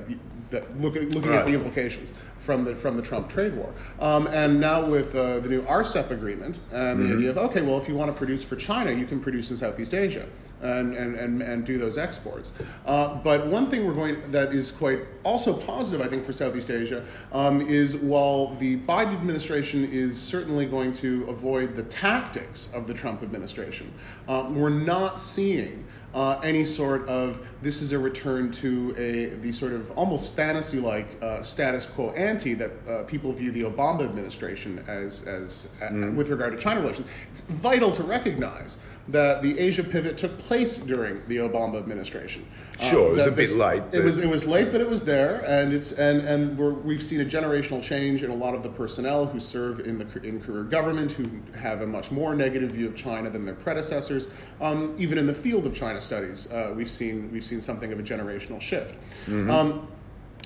that 0.49 0.79
look, 0.79 0.95
looking 0.95 1.23
right. 1.23 1.39
at 1.39 1.45
the 1.45 1.53
implications 1.53 2.13
from 2.49 2.63
the 2.63 2.73
from 2.73 2.97
the 2.97 3.03
Trump 3.03 3.29
trade 3.29 3.55
war. 3.55 3.71
Um, 3.99 4.25
and 4.25 4.59
now 4.59 4.83
with 4.83 5.13
uh, 5.13 5.39
the 5.39 5.49
new 5.49 5.61
RCEP 5.61 6.09
agreement 6.09 6.57
and 6.71 6.99
the 6.99 7.03
mm-hmm. 7.03 7.17
idea 7.17 7.29
of 7.29 7.37
okay, 7.37 7.61
well, 7.61 7.77
if 7.77 7.87
you 7.87 7.93
want 7.93 8.09
to 8.09 8.17
produce 8.17 8.43
for 8.43 8.55
China, 8.55 8.91
you 8.91 9.05
can 9.05 9.19
produce 9.19 9.51
in 9.51 9.57
Southeast 9.57 9.93
Asia 9.93 10.25
and 10.63 10.95
and 10.95 11.15
and, 11.15 11.43
and 11.43 11.63
do 11.63 11.77
those 11.77 11.99
exports. 11.99 12.51
Uh, 12.87 13.13
but 13.13 13.45
one 13.45 13.69
thing 13.69 13.85
we're 13.85 13.93
going 13.93 14.31
that 14.31 14.51
is 14.51 14.71
quite 14.71 15.01
also 15.23 15.53
positive, 15.53 16.01
I 16.03 16.09
think, 16.09 16.23
for 16.23 16.33
Southeast 16.33 16.71
Asia 16.71 17.05
um, 17.33 17.61
is 17.61 17.95
while 17.97 18.55
the 18.55 18.77
Biden 18.77 19.13
administration 19.13 19.87
is 19.91 20.19
certainly 20.19 20.65
going 20.65 20.91
to 20.93 21.25
avoid 21.29 21.75
the 21.75 21.83
tactics 21.83 22.71
of 22.73 22.87
the 22.87 22.95
Trump 22.95 23.21
administration, 23.21 23.93
uh, 24.27 24.49
we're 24.49 24.69
not 24.69 25.19
seeing 25.19 25.85
uh, 26.13 26.39
any 26.43 26.65
sort 26.65 27.07
of 27.07 27.45
this 27.61 27.81
is 27.81 27.91
a 27.91 27.99
return 27.99 28.51
to 28.51 28.95
a 28.97 29.35
the 29.41 29.51
sort 29.51 29.73
of 29.73 29.91
almost 29.91 30.35
fantasy-like 30.35 31.07
uh, 31.21 31.41
status 31.43 31.85
quo 31.85 32.11
ante 32.11 32.53
that 32.55 32.71
uh, 32.87 33.03
people 33.03 33.31
view 33.31 33.51
the 33.51 33.61
Obama 33.61 34.03
administration 34.03 34.83
as 34.87 35.23
as 35.27 35.69
mm. 35.81 36.15
with 36.15 36.29
regard 36.29 36.51
to 36.51 36.57
China 36.57 36.81
relations. 36.81 37.07
It's 37.31 37.41
vital 37.41 37.91
to 37.91 38.03
recognize 38.03 38.79
that 39.09 39.41
the 39.41 39.57
Asia 39.57 39.83
pivot 39.83 40.17
took 40.17 40.37
place 40.37 40.77
during 40.77 41.21
the 41.27 41.37
Obama 41.37 41.77
administration. 41.77 42.45
Sure, 42.79 43.07
uh, 43.07 43.11
it 43.11 43.15
was 43.15 43.25
a 43.25 43.31
bit 43.31 43.49
late. 43.51 43.83
It 43.91 44.03
was 44.03 44.17
it 44.17 44.29
was 44.29 44.45
late, 44.45 44.71
but 44.71 44.81
it 44.81 44.89
was 44.89 45.03
there, 45.03 45.43
and 45.45 45.73
it's 45.73 45.91
and 45.91 46.21
and 46.21 46.57
we 46.57 46.93
have 46.93 47.03
seen 47.03 47.21
a 47.21 47.25
generational 47.25 47.83
change 47.83 48.23
in 48.23 48.29
a 48.31 48.35
lot 48.35 48.55
of 48.55 48.63
the 48.63 48.69
personnel 48.69 49.25
who 49.25 49.39
serve 49.39 49.81
in 49.81 49.97
the 49.97 50.21
in 50.23 50.39
career 50.39 50.63
government, 50.63 51.11
who 51.11 51.27
have 51.59 51.81
a 51.81 51.87
much 51.87 52.11
more 52.11 52.35
negative 52.35 52.71
view 52.71 52.87
of 52.87 52.95
China 52.95 53.29
than 53.29 53.45
their 53.45 53.55
predecessors. 53.55 54.27
Um, 54.61 54.95
even 54.97 55.17
in 55.17 55.25
the 55.25 55.33
field 55.33 55.65
of 55.65 55.75
China 55.75 55.98
studies, 56.01 56.51
uh, 56.51 56.73
we've 56.75 56.89
seen 56.89 57.31
we've 57.31 57.43
seen 57.43 57.61
something 57.61 57.91
of 57.91 57.99
a 57.99 58.03
generational 58.03 58.61
shift. 58.61 58.93
Mm-hmm. 59.25 59.49
Um, 59.49 59.87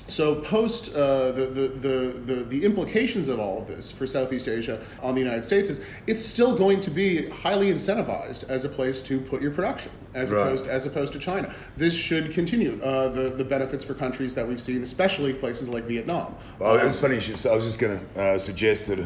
so 0.08 0.42
post 0.42 0.94
uh, 0.94 1.32
the, 1.32 1.46
the, 1.46 1.68
the, 1.68 2.44
the, 2.44 2.66
implications 2.66 3.30
of 3.30 3.40
all 3.40 3.60
of 3.62 3.68
this 3.68 3.90
for 3.90 4.06
Southeast 4.06 4.50
Asia 4.50 4.82
on 5.02 5.16
the 5.16 5.22
United 5.22 5.46
States 5.46 5.70
is 5.70 5.80
it's 6.08 6.24
still 6.24 6.58
going 6.58 6.82
to 6.82 6.92
be 6.92 7.30
highly 7.30 7.72
incentivized 7.72 8.50
as 8.50 8.66
a 8.66 8.70
place 8.70 9.02
to 9.04 9.22
put 9.22 9.42
your 9.42 9.52
production 9.52 9.94
as 10.14 10.30
right. 10.30 10.42
opposed 10.42 10.68
as 10.68 10.86
opposed 10.86 11.14
to 11.14 11.20
China. 11.20 11.54
This 11.78 11.96
should 11.96 12.34
continue 12.34 12.82
uh, 12.84 13.10
the 13.10 13.30
the 13.30 13.46
benefits 13.46 13.84
for 13.84 13.94
countries 13.94 14.36
that 14.36 14.48
we've 14.48 14.62
seen, 14.62 14.84
especially 14.84 15.34
places 15.34 15.70
like 15.70 15.86
Vietnam. 15.86 16.36
Well, 16.60 16.80
um, 16.80 16.88
it's 16.88 17.00
funny. 17.00 17.16
I 17.16 17.56
was 17.56 17.64
just 17.64 17.80
going 17.80 18.00
to 18.00 18.22
uh, 18.22 18.40
suggest 18.40 18.88
that 18.88 19.00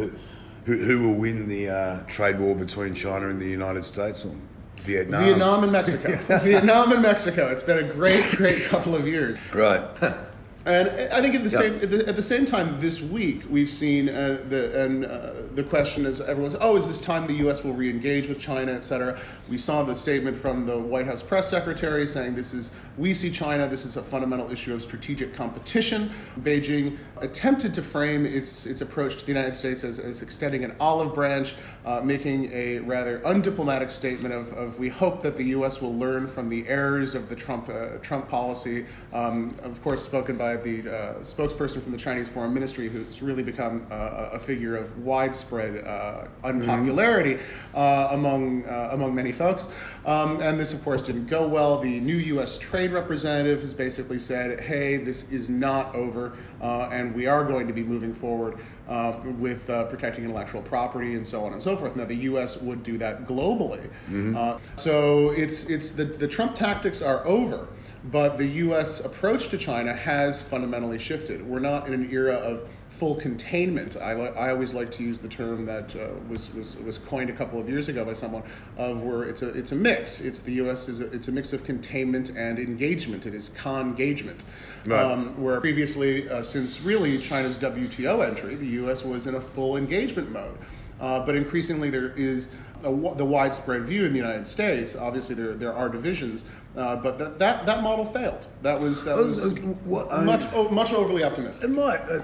who, 0.68 0.78
who 0.78 1.08
will 1.08 1.16
win 1.16 1.48
the 1.48 1.70
uh, 1.70 2.04
trade 2.08 2.40
war 2.40 2.54
between 2.54 2.94
China 2.94 3.30
and 3.30 3.40
the 3.40 3.48
United 3.48 3.86
States? 3.86 4.26
Well, 4.26 4.36
Vietnam. 4.82 5.24
Vietnam 5.24 5.64
and 5.64 5.72
Mexico. 5.72 6.16
Vietnam 6.44 6.92
and 6.92 7.02
Mexico. 7.02 7.48
It's 7.52 7.64
been 7.64 7.84
a 7.84 7.94
great, 7.94 8.24
great 8.32 8.64
couple 8.66 8.96
of 8.96 9.08
years. 9.08 9.38
Right. 9.54 9.82
And 10.68 10.90
I 11.14 11.22
think 11.22 11.34
at 11.34 11.46
the 11.46 11.50
same 11.50 11.76
at 11.76 11.90
the, 11.90 12.06
at 12.10 12.18
the, 12.18 12.22
same 12.22 12.46
time 12.46 12.78
this 12.82 13.00
week 13.00 13.44
we've 13.50 13.70
seen 13.70 14.10
uh, 14.10 14.44
the 14.50 14.84
and 14.84 15.06
uh, 15.06 15.32
the 15.56 15.64
question 15.64 16.06
is 16.06 16.20
everyone's 16.20 16.58
oh 16.60 16.76
is 16.76 16.88
this 16.88 17.00
time 17.00 17.26
the 17.26 17.36
U.S. 17.36 17.64
will 17.64 17.74
re-engage 17.74 18.28
with 18.28 18.38
China 18.38 18.74
et 18.74 18.84
cetera. 18.84 19.18
We 19.48 19.58
saw 19.58 19.84
the 19.84 19.96
statement 19.96 20.36
from 20.36 20.66
the 20.66 20.78
White 20.78 21.06
House 21.06 21.24
press 21.24 21.50
secretary 21.50 22.06
saying 22.06 22.36
this 22.36 22.54
is 22.54 22.72
we 22.98 23.14
see 23.14 23.32
China 23.32 23.66
this 23.66 23.86
is 23.86 23.96
a 23.96 24.04
fundamental 24.04 24.52
issue 24.52 24.74
of 24.74 24.82
strategic 24.82 25.34
competition. 25.34 26.12
Beijing 26.42 26.98
attempted 27.22 27.74
to 27.76 27.82
frame 27.82 28.26
its 28.26 28.66
its 28.66 28.82
approach 28.82 29.16
to 29.20 29.26
the 29.26 29.32
United 29.32 29.56
States 29.56 29.86
as, 29.86 30.00
as 30.00 30.22
extending 30.22 30.66
an 30.66 30.76
olive 30.82 31.16
branch, 31.16 31.56
uh, 31.86 32.02
making 32.04 32.52
a 32.52 32.80
rather 32.80 33.20
undiplomatic 33.20 33.90
statement 33.90 34.34
of, 34.34 34.52
of 34.52 34.78
we 34.80 34.90
hope 34.90 35.24
that 35.24 35.38
the 35.38 35.46
U.S. 35.46 35.80
will 35.80 35.96
learn 35.96 36.28
from 36.28 36.50
the 36.50 36.68
errors 36.68 37.16
of 37.16 37.30
the 37.30 37.38
Trump 37.38 37.70
uh, 37.70 38.00
Trump 38.02 38.28
policy. 38.28 38.86
Um, 39.14 39.50
of 39.64 39.82
course 39.82 40.04
spoken 40.04 40.38
by 40.38 40.57
the 40.64 40.82
uh, 40.82 41.14
spokesperson 41.20 41.82
from 41.82 41.92
the 41.92 41.98
Chinese 41.98 42.30
Foreign 42.30 42.54
Ministry, 42.54 42.90
who's 42.90 43.22
really 43.22 43.44
become 43.44 43.86
uh, 43.92 44.30
a 44.34 44.40
figure 44.40 44.76
of 44.76 44.98
widespread 45.00 45.86
uh, 45.86 46.28
unpopularity 46.44 47.36
mm-hmm. 47.36 48.14
among 48.14 48.66
among 48.66 49.16
many 49.16 49.32
folks. 49.32 49.66
Um, 50.06 50.42
and 50.42 50.60
this, 50.60 50.74
of 50.74 50.84
course, 50.84 51.02
didn't 51.02 51.28
go 51.28 51.48
well. 51.48 51.80
The 51.80 52.00
new 52.00 52.16
U.S. 52.16 52.58
trade 52.58 52.92
representative 52.92 53.62
has 53.62 53.74
basically 53.74 54.20
said, 54.20 54.60
"Hey, 54.60 54.98
this 54.98 55.30
is 55.32 55.50
not 55.50 55.96
over, 55.96 56.38
and 56.62 57.14
we 57.14 57.28
are 57.28 57.44
going 57.44 57.68
to 57.68 57.74
be 57.74 57.84
moving 57.84 58.14
forward." 58.14 58.58
Uh, 58.88 59.20
with 59.38 59.70
uh, 59.70 59.84
protecting 59.86 60.24
intellectual 60.24 60.62
property 60.62 61.16
and 61.16 61.28
so 61.28 61.44
on 61.46 61.52
and 61.52 61.62
so 61.62 61.76
forth. 61.76 61.98
Now 61.98 62.06
the 62.06 62.16
U.S. 62.16 62.56
would 62.56 62.84
do 62.84 62.98
that 63.00 63.28
globally. 63.28 63.90
Mm-hmm. 64.10 64.38
Uh, 64.38 64.60
so 64.78 65.32
it's 65.32 65.66
it's 65.66 65.92
the 65.92 66.06
the 66.06 66.28
Trump 66.28 66.56
tactics 66.56 67.02
are 67.02 67.26
over 67.28 67.68
but 68.12 68.38
the 68.38 68.46
U.S. 68.46 69.04
approach 69.04 69.50
to 69.50 69.58
China 69.58 69.94
has 69.94 70.42
fundamentally 70.42 71.00
shifted. 71.00 71.46
We're 71.46 71.60
not 71.60 71.88
in 71.88 71.94
an 71.94 72.10
era 72.12 72.36
of 72.36 72.68
full 72.98 73.16
containment. 73.16 73.96
I, 73.96 74.12
I 74.12 74.50
always 74.50 74.74
like 74.74 74.92
to 74.94 75.04
use 75.04 75.20
the 75.20 75.28
term 75.28 75.66
that 75.68 75.96
uh, 75.96 76.08
was, 76.28 76.52
was 76.54 76.76
was 76.78 76.98
coined 76.98 77.30
a 77.30 77.34
couple 77.34 77.60
of 77.60 77.70
years 77.70 77.90
ago 77.90 78.04
by 78.04 78.14
someone 78.14 78.44
of 78.76 79.04
where 79.04 79.24
it's 79.24 79.44
a 79.44 79.50
it's 79.50 79.72
a 79.72 79.76
mix. 79.76 80.20
It's 80.20 80.42
the 80.42 80.54
U.S. 80.54 80.90
is 80.90 81.02
a, 81.02 81.12
it's 81.12 81.28
a 81.28 81.32
mix 81.32 81.54
of 81.54 81.64
containment 81.64 82.32
and 82.32 82.58
engagement. 82.58 83.26
It 83.26 83.36
is 83.36 83.50
con-engagement. 83.50 84.46
Right. 84.86 85.00
Um, 85.00 85.40
where 85.42 85.62
previously, 85.62 86.28
uh, 86.30 86.42
since 86.42 86.82
really 86.82 87.20
China's 87.20 87.58
WTO 87.60 88.28
entry, 88.28 88.56
the 88.56 88.68
U.S. 88.82 89.04
was 89.04 89.28
in 89.28 89.36
a 89.36 89.42
full 89.42 89.78
engagement 89.78 90.32
mode. 90.32 90.58
Uh, 91.00 91.24
but 91.24 91.36
increasingly, 91.36 91.92
there 91.92 92.14
is 92.14 92.50
a, 92.84 93.16
the 93.16 93.26
widespread 93.26 93.84
view 93.84 94.06
in 94.06 94.12
the 94.12 94.20
United 94.20 94.48
States. 94.48 94.96
Obviously, 94.96 95.36
there 95.36 95.54
there 95.54 95.74
are 95.74 95.90
divisions, 95.90 96.44
uh, 96.76 96.96
but 96.96 97.18
that, 97.20 97.40
that 97.40 97.66
that 97.66 97.84
model 97.84 98.06
failed. 98.06 98.46
That 98.62 98.80
was 98.80 99.04
that 99.06 99.16
was 99.16 99.54
what, 99.86 100.10
much 100.24 100.42
oh, 100.54 100.70
much 100.70 100.94
overly 100.94 101.24
optimistic. 101.24 101.66
It 101.66 101.74
might. 101.74 102.00
Uh, 102.00 102.20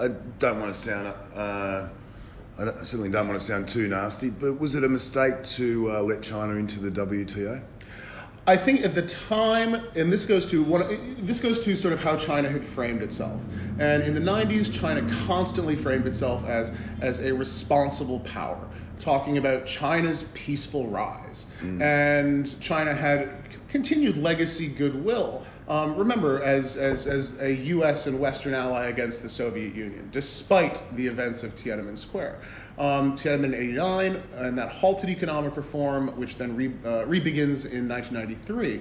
I 0.00 0.08
don't 0.38 0.60
want 0.60 0.72
to 0.72 0.78
sound. 0.78 1.14
Uh, 1.34 1.88
I, 2.58 2.62
I, 2.62 2.82
certainly 2.84 3.10
don't 3.10 3.28
want 3.28 3.38
to 3.38 3.44
sound 3.44 3.68
too 3.68 3.88
nasty, 3.88 4.30
but 4.30 4.58
was 4.58 4.74
it 4.74 4.84
a 4.84 4.88
mistake 4.88 5.42
to 5.42 5.90
uh, 5.90 6.02
let 6.02 6.22
China 6.22 6.54
into 6.54 6.80
the 6.80 6.90
WTO? 6.90 7.62
I 8.46 8.56
think 8.56 8.84
at 8.84 8.94
the 8.94 9.02
time, 9.02 9.74
and 9.94 10.12
this 10.12 10.24
goes 10.24 10.46
to 10.46 10.64
one, 10.64 11.14
this 11.20 11.40
goes 11.40 11.58
to 11.60 11.76
sort 11.76 11.92
of 11.92 12.02
how 12.02 12.16
China 12.16 12.48
had 12.48 12.64
framed 12.64 13.02
itself. 13.02 13.44
And 13.78 14.02
in 14.02 14.14
the 14.14 14.20
90s, 14.20 14.72
China 14.72 15.08
constantly 15.26 15.76
framed 15.76 16.06
itself 16.06 16.44
as 16.46 16.72
as 17.00 17.20
a 17.20 17.32
responsible 17.32 18.20
power, 18.20 18.68
talking 19.00 19.38
about 19.38 19.66
China's 19.66 20.24
peaceful 20.34 20.86
rise. 20.88 21.46
Mm. 21.60 21.82
And 21.82 22.60
China 22.60 22.94
had 22.94 23.30
continued 23.68 24.18
legacy 24.18 24.68
goodwill. 24.68 25.44
Um, 25.68 25.96
remember, 25.96 26.42
as, 26.42 26.76
as, 26.76 27.06
as 27.06 27.40
a 27.40 27.54
U.S. 27.54 28.06
and 28.06 28.18
Western 28.18 28.54
ally 28.54 28.86
against 28.86 29.22
the 29.22 29.28
Soviet 29.28 29.74
Union, 29.74 30.08
despite 30.12 30.82
the 30.96 31.06
events 31.06 31.42
of 31.42 31.54
Tiananmen 31.54 31.96
Square 31.96 32.40
um, 32.80 33.14
Tiananmen 33.14 33.54
89, 33.54 34.22
and 34.36 34.58
that 34.58 34.70
halted 34.70 35.10
economic 35.10 35.56
reform, 35.56 36.08
which 36.16 36.36
then 36.36 36.56
re, 36.56 36.72
uh, 36.84 37.04
re-begins 37.04 37.66
in 37.66 37.86
1993. 37.86 38.80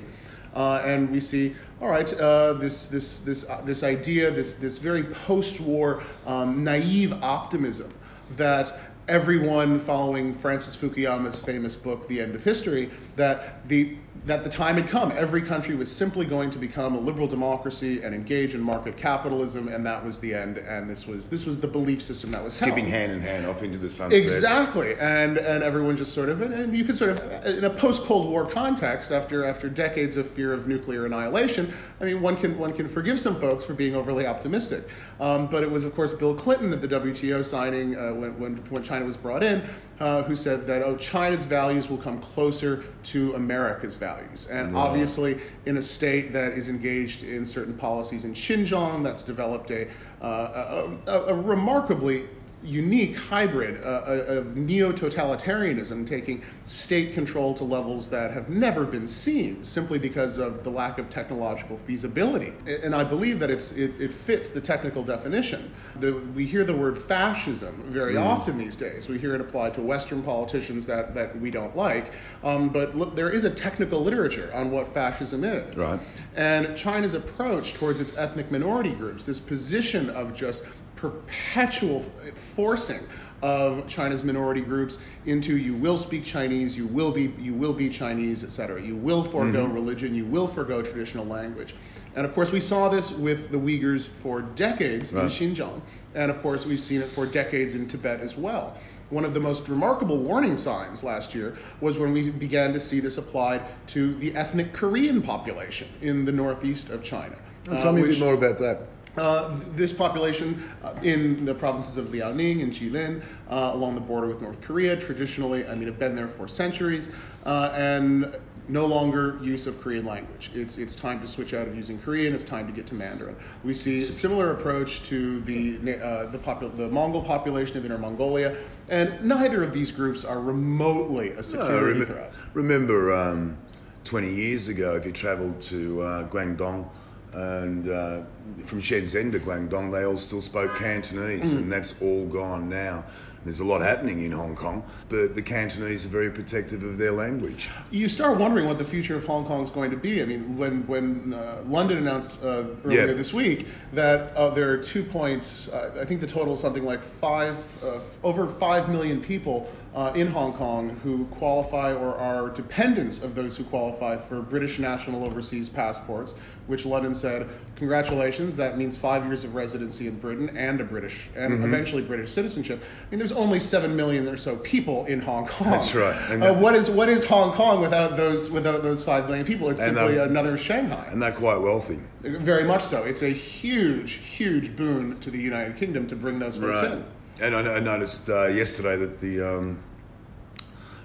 Uh, 0.56 0.82
and 0.84 1.12
we 1.12 1.20
see, 1.20 1.56
all 1.82 1.90
right, 1.90 2.12
uh, 2.14 2.54
this 2.54 2.88
this 2.88 3.20
this 3.22 3.48
uh, 3.48 3.62
this 3.66 3.84
idea, 3.84 4.32
this 4.32 4.56
this 4.56 4.80
very 4.80 5.04
post-war 5.04 6.02
um, 6.26 6.64
naive 6.64 7.14
optimism 7.22 7.94
that 8.36 8.89
everyone 9.10 9.80
following 9.80 10.34
Francis 10.36 10.78
Fukuyama's 10.78 11.42
famous 11.42 11.76
book, 11.76 12.08
The 12.08 12.22
End 12.22 12.36
of 12.36 12.44
History, 12.44 12.92
that 13.16 13.68
the 13.68 13.98
that 14.26 14.44
the 14.44 14.50
time 14.50 14.76
had 14.76 14.90
come. 14.90 15.12
Every 15.16 15.42
country 15.42 15.76
was 15.76 15.90
simply 15.90 16.26
going 16.26 16.50
to 16.52 16.60
become 16.60 16.94
a 16.96 17.00
liberal 17.00 17.28
democracy 17.28 18.02
and 18.02 18.14
engage 18.14 18.54
in 18.54 18.62
market 18.62 18.98
capitalism, 18.98 19.70
and 19.70 19.86
that 19.86 20.06
was 20.06 20.20
the 20.20 20.34
end. 20.34 20.58
And 20.58 20.90
this 20.90 21.08
was 21.08 21.28
this 21.28 21.46
was 21.46 21.60
the 21.60 21.68
belief 21.68 22.02
system 22.02 22.32
that 22.32 22.44
was 22.44 22.54
skipping 22.54 22.86
held. 22.86 23.10
hand 23.10 23.12
in 23.14 23.22
hand 23.22 23.46
off 23.46 23.64
into 23.64 23.78
the 23.78 23.90
sunset. 23.90 24.22
Exactly, 24.22 24.96
and 25.00 25.38
and 25.38 25.64
everyone 25.64 25.96
just 25.98 26.14
sort 26.14 26.30
of 26.30 26.42
and 26.42 26.76
you 26.76 26.84
could 26.84 26.98
sort 26.98 27.12
of 27.12 27.46
in 27.46 27.64
a 27.64 27.70
post 27.70 28.04
Cold 28.04 28.30
War 28.30 28.46
context, 28.46 29.12
after 29.12 29.46
after 29.46 29.70
decades 29.70 30.18
of 30.18 30.30
fear 30.30 30.54
of 30.54 30.68
nuclear 30.68 31.06
annihilation, 31.06 31.74
I 32.02 32.06
mean 32.06 32.22
one 32.22 32.36
can 32.36 32.58
one 32.58 32.74
can 32.74 32.88
forgive 32.88 33.20
some 33.20 33.36
folks 33.36 33.64
for 33.66 33.74
being 33.74 33.96
overly 33.96 34.28
optimistic. 34.28 34.90
Um, 35.20 35.48
but 35.48 35.64
it 35.64 35.72
was 35.72 35.84
of 35.86 35.96
course 35.96 36.12
Bill 36.12 36.36
Clinton 36.36 36.74
at 36.74 36.82
the 36.82 36.88
WTO 36.88 37.44
signing 37.44 37.98
uh, 37.98 38.14
when, 38.14 38.38
when 38.40 38.58
when 38.70 38.84
China 38.84 38.99
was 39.06 39.18
brought 39.18 39.44
in 39.44 39.64
uh, 40.00 40.24
who 40.24 40.36
said 40.36 40.66
that 40.68 40.82
oh 40.82 40.96
China's 40.96 41.46
values 41.46 41.90
will 41.90 41.98
come 41.98 42.22
closer 42.22 42.86
to 43.04 43.34
America's 43.36 43.96
values, 43.96 44.48
and 44.48 44.74
no. 44.74 44.80
obviously 44.80 45.40
in 45.66 45.78
a 45.78 45.82
state 45.82 46.32
that 46.34 46.54
is 46.54 46.70
engaged 46.70 47.24
in 47.24 47.46
certain 47.46 47.74
policies 47.74 48.26
in 48.26 48.34
Xinjiang, 48.34 49.04
that's 49.04 49.24
developed 49.24 49.72
a, 49.72 49.88
uh, 50.22 50.88
a, 51.08 51.12
a, 51.12 51.24
a 51.26 51.34
remarkably 51.34 52.28
unique 52.64 53.16
hybrid 53.16 53.82
uh, 53.84 53.88
uh, 53.88 54.12
of 54.28 54.58
neo-totalitarianism, 54.58 56.08
taking 56.08 56.44
state 56.66 57.14
control 57.14 57.54
to 57.54 57.64
levels 57.64 58.10
that 58.10 58.32
have 58.32 58.50
never 58.50 58.86
been 58.86 59.08
seen, 59.08 59.64
simply 59.64 59.98
because 59.98 60.38
of 60.38 60.64
the 60.64 60.70
lack 60.70 60.98
of 60.98 61.10
technological 61.10 61.78
feasibility. 61.78 62.54
And 62.84 62.94
I 62.94 63.04
believe 63.04 63.40
that 63.40 63.50
it, 63.50 63.72
it, 63.78 64.12
fits 64.12 64.50
the 64.50 64.60
technical 64.60 65.04
definition. 65.04 65.74
The, 66.00 66.14
we 66.36 66.46
hear 66.46 66.64
the 66.64 66.76
word 66.76 66.98
fascism 66.98 67.82
very 67.88 68.16
mm. 68.16 68.26
often 68.26 68.58
these 68.58 68.76
days. 68.76 69.08
We 69.08 69.18
hear 69.18 69.36
it 69.36 69.42
applied 69.42 69.74
to 69.76 69.82
Western 69.82 70.22
politicians 70.22 70.86
that, 70.88 71.16
that 71.16 71.40
we 71.40 71.52
don't 71.52 71.76
like. 71.76 72.12
Um, 72.44 72.70
but 72.70 72.96
look, 72.96 73.16
there 73.16 73.30
is 73.30 73.46
a 73.46 73.50
technical 73.50 74.02
literature 74.02 74.52
on 74.54 74.72
what 74.72 74.88
fascism 74.88 75.44
is. 75.44 75.76
Right. 75.78 76.00
And 76.36 76.76
China's 76.76 77.14
approach 77.14 77.74
towards 77.74 78.00
its 78.00 78.18
ethnic 78.18 78.52
minority 78.52 78.92
groups, 78.92 79.24
this 79.24 79.40
position 79.40 80.10
of 80.10 80.36
just 80.36 80.66
perpetual 81.00 82.02
forcing 82.34 83.00
of 83.42 83.88
China's 83.88 84.24
minority 84.24 84.60
groups 84.60 84.98
into 85.26 85.56
you 85.56 85.74
will 85.74 85.96
speak 85.96 86.26
Chinese, 86.26 86.76
you 86.76 86.86
will 86.88 87.12
be 87.12 87.34
you 87.40 87.54
will 87.54 87.72
be 87.72 87.88
Chinese, 87.88 88.44
etc. 88.44 88.82
You 88.82 88.98
will 88.98 89.24
forego 89.24 89.64
mm-hmm. 89.64 89.74
religion, 89.74 90.14
you 90.14 90.26
will 90.26 90.48
forego 90.48 90.82
traditional 90.82 91.26
language. 91.26 91.74
And 92.16 92.26
of 92.26 92.34
course, 92.34 92.52
we 92.52 92.60
saw 92.60 92.90
this 92.90 93.12
with 93.12 93.50
the 93.50 93.58
Uyghurs 93.58 94.10
for 94.10 94.42
decades 94.42 95.14
right. 95.14 95.24
in 95.24 95.30
Xinjiang, 95.30 95.82
and 96.16 96.30
of 96.30 96.42
course, 96.42 96.66
we've 96.66 96.82
seen 96.82 97.02
it 97.02 97.10
for 97.10 97.26
decades 97.26 97.76
in 97.76 97.88
Tibet 97.88 98.20
as 98.20 98.36
well. 98.36 98.76
One 99.10 99.24
of 99.24 99.34
the 99.34 99.40
most 99.40 99.70
remarkable 99.70 100.18
warning 100.18 100.58
signs 100.58 101.04
last 101.04 101.34
year 101.34 101.58
was 101.80 101.98
when 101.98 102.12
we 102.12 102.30
began 102.30 102.74
to 102.74 102.80
see 102.80 103.00
this 103.00 103.18
applied 103.18 103.62
to 103.88 104.14
the 104.16 104.36
ethnic 104.36 104.74
Korean 104.74 105.22
population 105.22 105.88
in 106.02 106.26
the 106.26 106.32
northeast 106.32 106.90
of 106.90 107.04
China. 107.04 107.36
Uh, 107.70 107.80
tell 107.80 107.94
me 107.94 108.02
which, 108.02 108.18
a 108.18 108.20
bit 108.20 108.26
more 108.26 108.34
about 108.34 108.60
that. 108.60 108.82
Uh, 109.18 109.60
this 109.72 109.92
population 109.92 110.62
uh, 110.84 110.94
in 111.04 111.44
the 111.44 111.54
provinces 111.54 111.98
of 111.98 112.08
Liaoning 112.08 112.62
and 112.62 112.72
Jilin, 112.72 113.24
uh, 113.50 113.72
along 113.74 113.96
the 113.96 114.02
border 114.02 114.28
with 114.28 114.42
North 114.42 114.62
Korea, 114.62 114.96
traditionally, 114.96 115.66
I 115.68 115.76
mean, 115.76 115.88
have 115.88 116.00
been 116.00 116.16
there 116.16 116.28
for 116.28 116.48
centuries, 116.48 117.10
uh, 117.46 117.74
and 117.76 118.36
no 118.68 118.86
longer 118.86 119.40
use 119.42 119.66
of 119.66 119.82
Korean 119.82 120.06
language. 120.06 120.52
It's 120.54 120.78
it's 120.78 120.96
time 120.96 121.20
to 121.22 121.28
switch 121.28 121.54
out 121.54 121.68
of 121.68 121.76
using 121.76 122.00
Korean. 122.00 122.34
It's 122.34 122.44
time 122.44 122.68
to 122.68 122.74
get 122.74 122.86
to 122.88 122.96
Mandarin. 122.96 123.36
We 123.64 123.74
see 123.74 124.08
a 124.08 124.12
similar 124.12 124.52
approach 124.52 125.02
to 125.04 125.42
the 125.42 125.78
uh, 126.00 126.28
the, 126.28 126.38
popul- 126.38 126.76
the 126.78 126.88
Mongol 126.88 127.24
population 127.24 127.78
of 127.78 127.86
Inner 127.86 127.98
Mongolia, 127.98 128.56
and 128.90 129.22
neither 129.24 129.64
of 129.64 129.74
these 129.74 129.92
groups 129.92 130.24
are 130.24 130.40
remotely 130.40 131.32
a 131.32 131.44
security 131.44 132.00
no, 132.00 132.06
rem- 132.06 132.06
threat. 132.06 132.32
Remember, 132.54 133.14
um, 133.14 133.58
20 134.04 134.34
years 134.34 134.68
ago, 134.68 134.96
if 134.96 135.06
you 135.06 135.12
travelled 135.12 135.60
to 135.62 136.02
uh, 136.02 136.30
Guangdong 136.30 136.90
and 137.34 137.90
uh, 137.90 138.22
from 138.66 138.82
Shenzhen 138.82 139.32
to 139.32 139.40
Guangdong, 139.40 139.92
they 139.92 140.04
all 140.04 140.18
still 140.18 140.42
spoke 140.42 140.76
Cantonese, 140.78 141.54
mm. 141.54 141.58
and 141.58 141.72
that's 141.72 142.02
all 142.02 142.26
gone 142.26 142.70
now. 142.70 143.06
There's 143.44 143.62
a 143.62 143.66
lot 143.66 143.82
happening 143.82 144.24
in 144.24 144.32
Hong 144.32 144.56
Kong, 144.56 144.84
but 145.08 145.34
the 145.34 145.42
Cantonese 145.42 146.06
are 146.06 146.10
very 146.10 146.30
protective 146.30 146.84
of 146.84 146.98
their 146.98 147.12
language. 147.12 147.70
You 147.90 148.10
start 148.10 148.38
wondering 148.38 148.68
what 148.68 148.78
the 148.78 148.86
future 148.86 149.16
of 149.16 149.26
Hong 149.26 149.46
Kong 149.46 149.64
is 149.64 149.70
going 149.70 149.92
to 149.92 149.98
be. 149.98 150.22
I 150.22 150.26
mean, 150.26 150.58
when 150.58 150.86
when 150.88 151.34
uh, 151.34 151.64
London 151.68 152.00
announced 152.00 152.38
uh, 152.44 152.66
earlier 152.84 153.08
yeah. 153.08 153.14
this 153.14 153.34
week 153.34 153.68
that 153.94 154.36
uh, 154.36 154.50
there 154.50 154.70
are 154.72 154.78
two 154.78 155.04
points, 155.04 155.70
uh, 155.70 155.98
I 156.02 156.06
think 156.06 156.20
the 156.22 156.28
total 156.28 156.54
is 156.54 156.60
something 156.60 156.84
like 156.84 157.02
five, 157.02 157.58
uh, 157.84 158.00
over 158.24 158.46
five 158.46 158.90
million 158.90 159.22
people 159.22 159.70
uh, 159.96 160.12
in 160.16 160.28
Hong 160.28 160.54
Kong 160.54 160.90
who 161.04 161.26
qualify 161.26 161.94
or 161.94 162.16
are 162.16 162.50
dependents 162.50 163.24
of 163.24 163.36
those 163.36 163.58
who 163.58 163.64
qualify 163.64 164.18
for 164.18 164.42
British 164.42 164.80
national 164.80 165.24
overseas 165.24 165.70
passports, 165.70 166.34
which 166.68 166.86
London 166.86 167.16
said, 167.16 167.50
congratulations, 167.80 168.58
that 168.58 168.78
means 168.78 168.98
five 168.98 169.26
years 169.26 169.44
of 169.44 169.56
residency 169.56 170.08
in 170.08 170.20
Britain 170.20 170.56
and 170.56 170.80
a 170.82 170.84
British, 170.84 171.30
and 171.36 171.54
mm-hmm. 171.54 171.64
eventually 171.64 172.04
British 172.04 172.32
citizenship. 172.32 172.84
I 172.84 173.10
mean, 173.10 173.20
there's 173.20 173.32
only 173.32 173.60
seven 173.60 173.96
million 173.96 174.28
or 174.28 174.38
so 174.38 174.58
people 174.58 175.06
in 175.06 175.22
Hong 175.22 175.48
Kong. 175.48 175.72
That's 175.72 175.96
right. 175.96 176.16
Uh, 176.32 176.54
what 176.54 176.76
is 176.76 176.92
what 176.92 177.10
is 177.10 177.26
Hong 177.26 177.54
Kong 177.54 177.82
without 177.82 178.18
those 178.18 178.52
without 178.52 178.84
those 178.84 179.04
five 179.04 179.28
million 179.28 179.46
people? 179.46 179.70
It's 179.70 179.84
simply 179.84 180.18
another 180.18 180.58
Shanghai. 180.58 181.08
And 181.10 181.22
they're 181.22 181.32
quite 181.32 181.62
wealthy. 181.62 182.00
Very 182.22 182.66
much 182.66 182.84
so. 182.84 183.04
It's 183.04 183.24
a 183.24 183.30
huge, 183.30 184.14
huge 184.14 184.76
boon 184.76 185.20
to 185.22 185.32
the 185.32 185.40
United 185.40 185.78
Kingdom 185.78 186.06
to 186.08 186.16
bring 186.16 186.38
those 186.38 186.58
folks 186.58 186.84
right. 186.84 186.92
in. 186.92 187.06
And 187.42 187.56
I, 187.56 187.76
I 187.76 187.80
noticed 187.80 188.30
uh, 188.30 188.48
yesterday 188.48 188.98
that 188.98 189.22
the 189.22 189.42
um, 189.42 189.84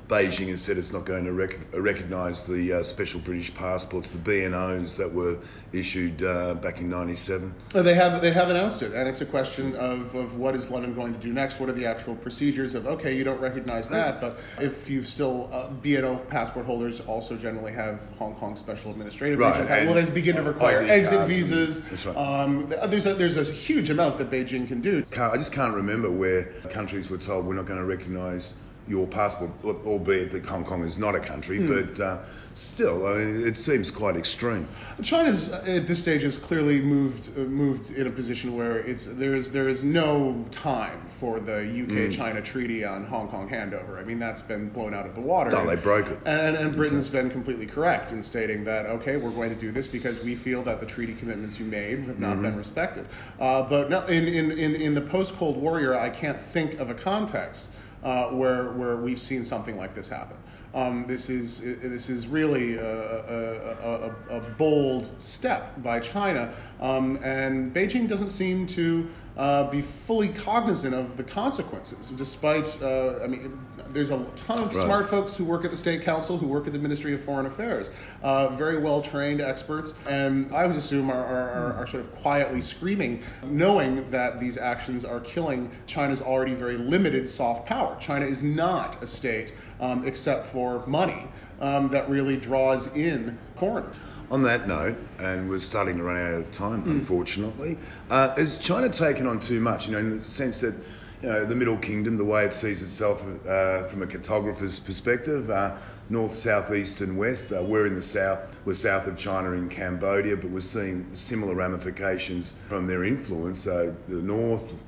Beijing 0.08 0.48
has 0.48 0.62
said 0.62 0.76
it's 0.76 0.92
not 0.92 1.06
going 1.06 1.24
to 1.24 1.32
rec- 1.32 1.58
recognise 1.72 2.46
the 2.46 2.74
uh, 2.74 2.82
special 2.82 3.20
British 3.20 3.54
passports, 3.54 4.10
the 4.10 4.18
BNOs 4.18 4.98
that 4.98 5.12
were 5.12 5.38
issued 5.72 6.22
uh, 6.22 6.54
back 6.54 6.80
in 6.80 6.90
'97. 6.90 7.54
They 7.72 7.94
have 7.94 8.20
they 8.20 8.30
have 8.30 8.50
announced 8.50 8.82
it, 8.82 8.92
and 8.92 9.08
it's 9.08 9.22
a 9.22 9.26
question 9.26 9.74
of, 9.76 10.14
of 10.14 10.36
what 10.36 10.54
is 10.54 10.70
London 10.70 10.94
going 10.94 11.14
to 11.14 11.18
do 11.18 11.32
next? 11.32 11.58
What 11.58 11.68
are 11.68 11.72
the 11.72 11.86
actual 11.86 12.16
procedures 12.16 12.74
of 12.74 12.86
okay, 12.86 13.16
you 13.16 13.24
don't 13.24 13.40
recognise 13.40 13.88
that, 13.88 14.20
but 14.20 14.40
if 14.60 14.90
you 14.90 15.02
still 15.02 15.48
uh, 15.52 15.68
BNO 15.82 16.28
passport 16.28 16.66
holders 16.66 17.00
also 17.00 17.36
generally 17.36 17.72
have 17.72 18.02
Hong 18.18 18.34
Kong 18.34 18.56
special 18.56 18.90
administrative 18.90 19.38
right, 19.38 19.86
well, 19.86 19.94
they 19.94 20.10
begin 20.10 20.36
to 20.36 20.42
require 20.42 20.82
exit 20.82 21.26
visas. 21.26 21.80
And, 21.80 22.06
right. 22.06 22.16
um, 22.16 22.74
there's 22.88 23.06
a 23.06 23.14
there's 23.14 23.36
a 23.36 23.44
huge 23.44 23.88
amount 23.88 24.18
that 24.18 24.30
Beijing 24.30 24.68
can 24.68 24.80
do. 24.80 25.04
I 25.18 25.36
just 25.36 25.52
can't 25.52 25.74
remember 25.74 26.10
where 26.10 26.44
countries 26.70 27.08
were 27.08 27.18
told 27.18 27.46
we're 27.46 27.54
not 27.54 27.66
going 27.66 27.80
to 27.80 27.86
recognise 27.86 28.54
your 28.86 29.06
passport, 29.06 29.50
albeit 29.64 30.32
that 30.32 30.44
Hong 30.44 30.64
Kong 30.64 30.82
is 30.82 30.98
not 30.98 31.14
a 31.14 31.20
country, 31.20 31.58
mm. 31.58 31.68
but 31.68 32.02
uh, 32.02 32.22
still, 32.52 33.06
I 33.06 33.24
mean, 33.24 33.46
it 33.46 33.56
seems 33.56 33.90
quite 33.90 34.16
extreme. 34.16 34.68
China's 35.02 35.50
uh, 35.50 35.64
at 35.66 35.86
this 35.86 36.00
stage 36.00 36.22
has 36.22 36.36
clearly 36.36 36.80
moved 36.80 37.30
uh, 37.36 37.40
moved 37.40 37.90
in 37.92 38.06
a 38.06 38.10
position 38.10 38.56
where 38.56 38.78
it's 38.78 39.06
there 39.06 39.34
is 39.34 39.52
there 39.52 39.68
is 39.68 39.84
no 39.84 40.44
time 40.50 41.00
for 41.08 41.40
the 41.40 41.60
UK-China 41.60 42.40
mm. 42.40 42.44
treaty 42.44 42.84
on 42.84 43.04
Hong 43.06 43.28
Kong 43.28 43.48
handover. 43.48 43.98
I 43.98 44.04
mean, 44.04 44.18
that's 44.18 44.42
been 44.42 44.68
blown 44.68 44.92
out 44.92 45.06
of 45.06 45.14
the 45.14 45.20
water. 45.20 45.50
No, 45.50 45.66
they 45.66 45.76
broke 45.76 46.08
it. 46.08 46.18
And, 46.26 46.56
and 46.56 46.76
Britain's 46.76 47.08
okay. 47.08 47.22
been 47.22 47.30
completely 47.30 47.66
correct 47.66 48.12
in 48.12 48.22
stating 48.22 48.64
that 48.64 48.86
okay, 48.86 49.16
we're 49.16 49.30
going 49.30 49.50
to 49.50 49.58
do 49.58 49.72
this 49.72 49.86
because 49.86 50.20
we 50.20 50.34
feel 50.34 50.62
that 50.64 50.80
the 50.80 50.86
treaty 50.86 51.14
commitments 51.14 51.58
you 51.58 51.64
made 51.64 52.00
have 52.00 52.20
not 52.20 52.34
mm-hmm. 52.34 52.42
been 52.42 52.56
respected. 52.56 53.06
Uh, 53.40 53.62
but 53.62 53.88
no, 53.88 54.04
in, 54.06 54.26
in, 54.28 54.50
in, 54.52 54.74
in 54.74 54.94
the 54.94 55.00
post-Cold 55.00 55.56
War 55.56 55.80
era, 55.80 56.02
I 56.02 56.10
can't 56.10 56.38
think 56.38 56.80
of 56.80 56.90
a 56.90 56.94
context 56.94 57.70
uh, 58.04 58.28
where 58.28 58.70
where 58.72 58.96
we've 58.96 59.18
seen 59.18 59.44
something 59.44 59.76
like 59.76 59.94
this 59.94 60.08
happen. 60.08 60.36
Um, 60.74 61.06
this 61.06 61.30
is 61.30 61.60
this 61.60 62.10
is 62.10 62.26
really 62.26 62.76
a, 62.76 62.84
a, 62.84 64.10
a, 64.30 64.38
a 64.38 64.40
bold 64.58 65.10
step 65.20 65.80
by 65.82 66.00
China, 66.00 66.52
um, 66.80 67.18
and 67.22 67.72
Beijing 67.72 68.08
doesn't 68.08 68.30
seem 68.30 68.66
to 68.68 69.08
uh, 69.36 69.68
be 69.70 69.80
fully 69.80 70.28
cognizant 70.28 70.94
of 70.94 71.16
the 71.16 71.24
consequences. 71.24 72.10
Despite, 72.10 72.80
uh, 72.80 73.18
I 73.22 73.26
mean, 73.26 73.58
there's 73.92 74.10
a 74.10 74.24
ton 74.36 74.60
of 74.60 74.74
right. 74.74 74.84
smart 74.84 75.10
folks 75.10 75.36
who 75.36 75.44
work 75.44 75.64
at 75.64 75.70
the 75.70 75.76
State 75.76 76.02
Council, 76.02 76.38
who 76.38 76.46
work 76.46 76.66
at 76.66 76.72
the 76.72 76.78
Ministry 76.78 77.14
of 77.14 77.22
Foreign 77.22 77.46
Affairs, 77.46 77.90
uh, 78.22 78.48
very 78.50 78.78
well 78.78 79.02
trained 79.02 79.40
experts, 79.40 79.94
and 80.08 80.52
I 80.54 80.62
always 80.62 80.76
assume 80.76 81.10
are, 81.10 81.24
are, 81.24 81.74
are, 81.74 81.86
sort 81.86 82.04
of 82.04 82.14
quietly 82.14 82.60
screaming, 82.60 83.22
knowing 83.44 84.08
that 84.10 84.38
these 84.38 84.56
actions 84.56 85.04
are 85.04 85.20
killing 85.20 85.70
China's 85.86 86.22
already 86.22 86.54
very 86.54 86.76
limited 86.76 87.28
soft 87.28 87.66
power. 87.66 87.96
China 88.00 88.26
is 88.26 88.42
not 88.42 89.02
a 89.02 89.06
state 89.06 89.52
um, 89.80 90.06
except 90.06 90.46
for 90.46 90.86
money 90.86 91.26
um, 91.60 91.88
that 91.88 92.08
really 92.08 92.36
draws 92.36 92.94
in 92.96 93.36
foreigners. 93.56 93.96
On 94.30 94.42
that 94.42 94.66
note, 94.66 94.96
and 95.18 95.50
we're 95.50 95.58
starting 95.58 95.98
to 95.98 96.02
run 96.02 96.16
out 96.16 96.34
of 96.34 96.50
time, 96.50 96.82
mm. 96.82 96.90
unfortunately, 96.90 97.76
uh, 98.10 98.34
has 98.34 98.58
China 98.58 98.88
taken 98.88 99.26
on 99.26 99.38
too 99.38 99.60
much? 99.60 99.86
You 99.86 99.92
know, 99.92 99.98
in 99.98 100.18
the 100.18 100.24
sense 100.24 100.62
that 100.62 100.74
you 101.22 101.28
know, 101.28 101.44
the 101.44 101.54
Middle 101.54 101.76
Kingdom, 101.76 102.16
the 102.16 102.24
way 102.24 102.44
it 102.44 102.52
sees 102.52 102.82
itself 102.82 103.22
uh, 103.46 103.84
from 103.84 104.02
a 104.02 104.06
cartographer's 104.06 104.78
perspective, 104.78 105.50
uh, 105.50 105.76
north, 106.10 106.32
south, 106.32 106.72
east, 106.72 107.00
and 107.00 107.16
west. 107.16 107.52
Uh, 107.52 107.62
we're 107.62 107.86
in 107.86 107.94
the 107.94 108.02
south, 108.02 108.58
we're 108.64 108.74
south 108.74 109.06
of 109.06 109.16
China 109.16 109.52
in 109.52 109.68
Cambodia, 109.68 110.36
but 110.36 110.50
we're 110.50 110.60
seeing 110.60 111.14
similar 111.14 111.54
ramifications 111.54 112.54
from 112.68 112.86
their 112.86 113.04
influence. 113.04 113.60
So 113.60 113.94
the 114.08 114.16
north, 114.16 114.82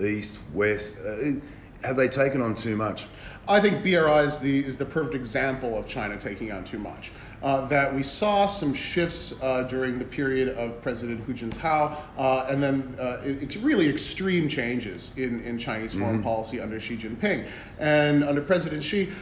east, 0.00 0.38
west. 0.52 0.98
Uh, 0.98 1.40
have 1.84 1.96
they 1.96 2.08
taken 2.08 2.40
on 2.40 2.54
too 2.54 2.76
much? 2.76 3.06
I 3.46 3.60
think 3.60 3.82
BRI 3.82 4.24
is 4.24 4.38
the 4.38 4.64
is 4.64 4.78
the 4.78 4.86
perfect 4.86 5.14
example 5.14 5.78
of 5.78 5.86
China 5.86 6.16
taking 6.16 6.50
on 6.50 6.64
too 6.64 6.78
much. 6.78 7.12
Uh, 7.44 7.66
that 7.66 7.94
we 7.94 8.02
saw 8.02 8.46
some 8.46 8.72
shifts 8.72 9.34
uh, 9.42 9.64
during 9.64 9.98
the 9.98 10.04
period 10.04 10.48
of 10.56 10.80
President 10.80 11.20
Hu 11.20 11.34
Jintao, 11.34 11.94
uh, 12.16 12.46
and 12.48 12.62
then 12.62 12.96
uh, 12.98 13.20
it, 13.22 13.56
really 13.56 13.86
extreme 13.86 14.48
changes 14.48 15.12
in, 15.18 15.44
in 15.44 15.58
Chinese 15.58 15.92
foreign 15.92 16.14
mm-hmm. 16.14 16.22
policy 16.22 16.58
under 16.58 16.80
Xi 16.80 16.96
Jinping. 16.96 17.46
And 17.78 18.24
under 18.24 18.40
President 18.40 18.82
Xi, 18.82 19.12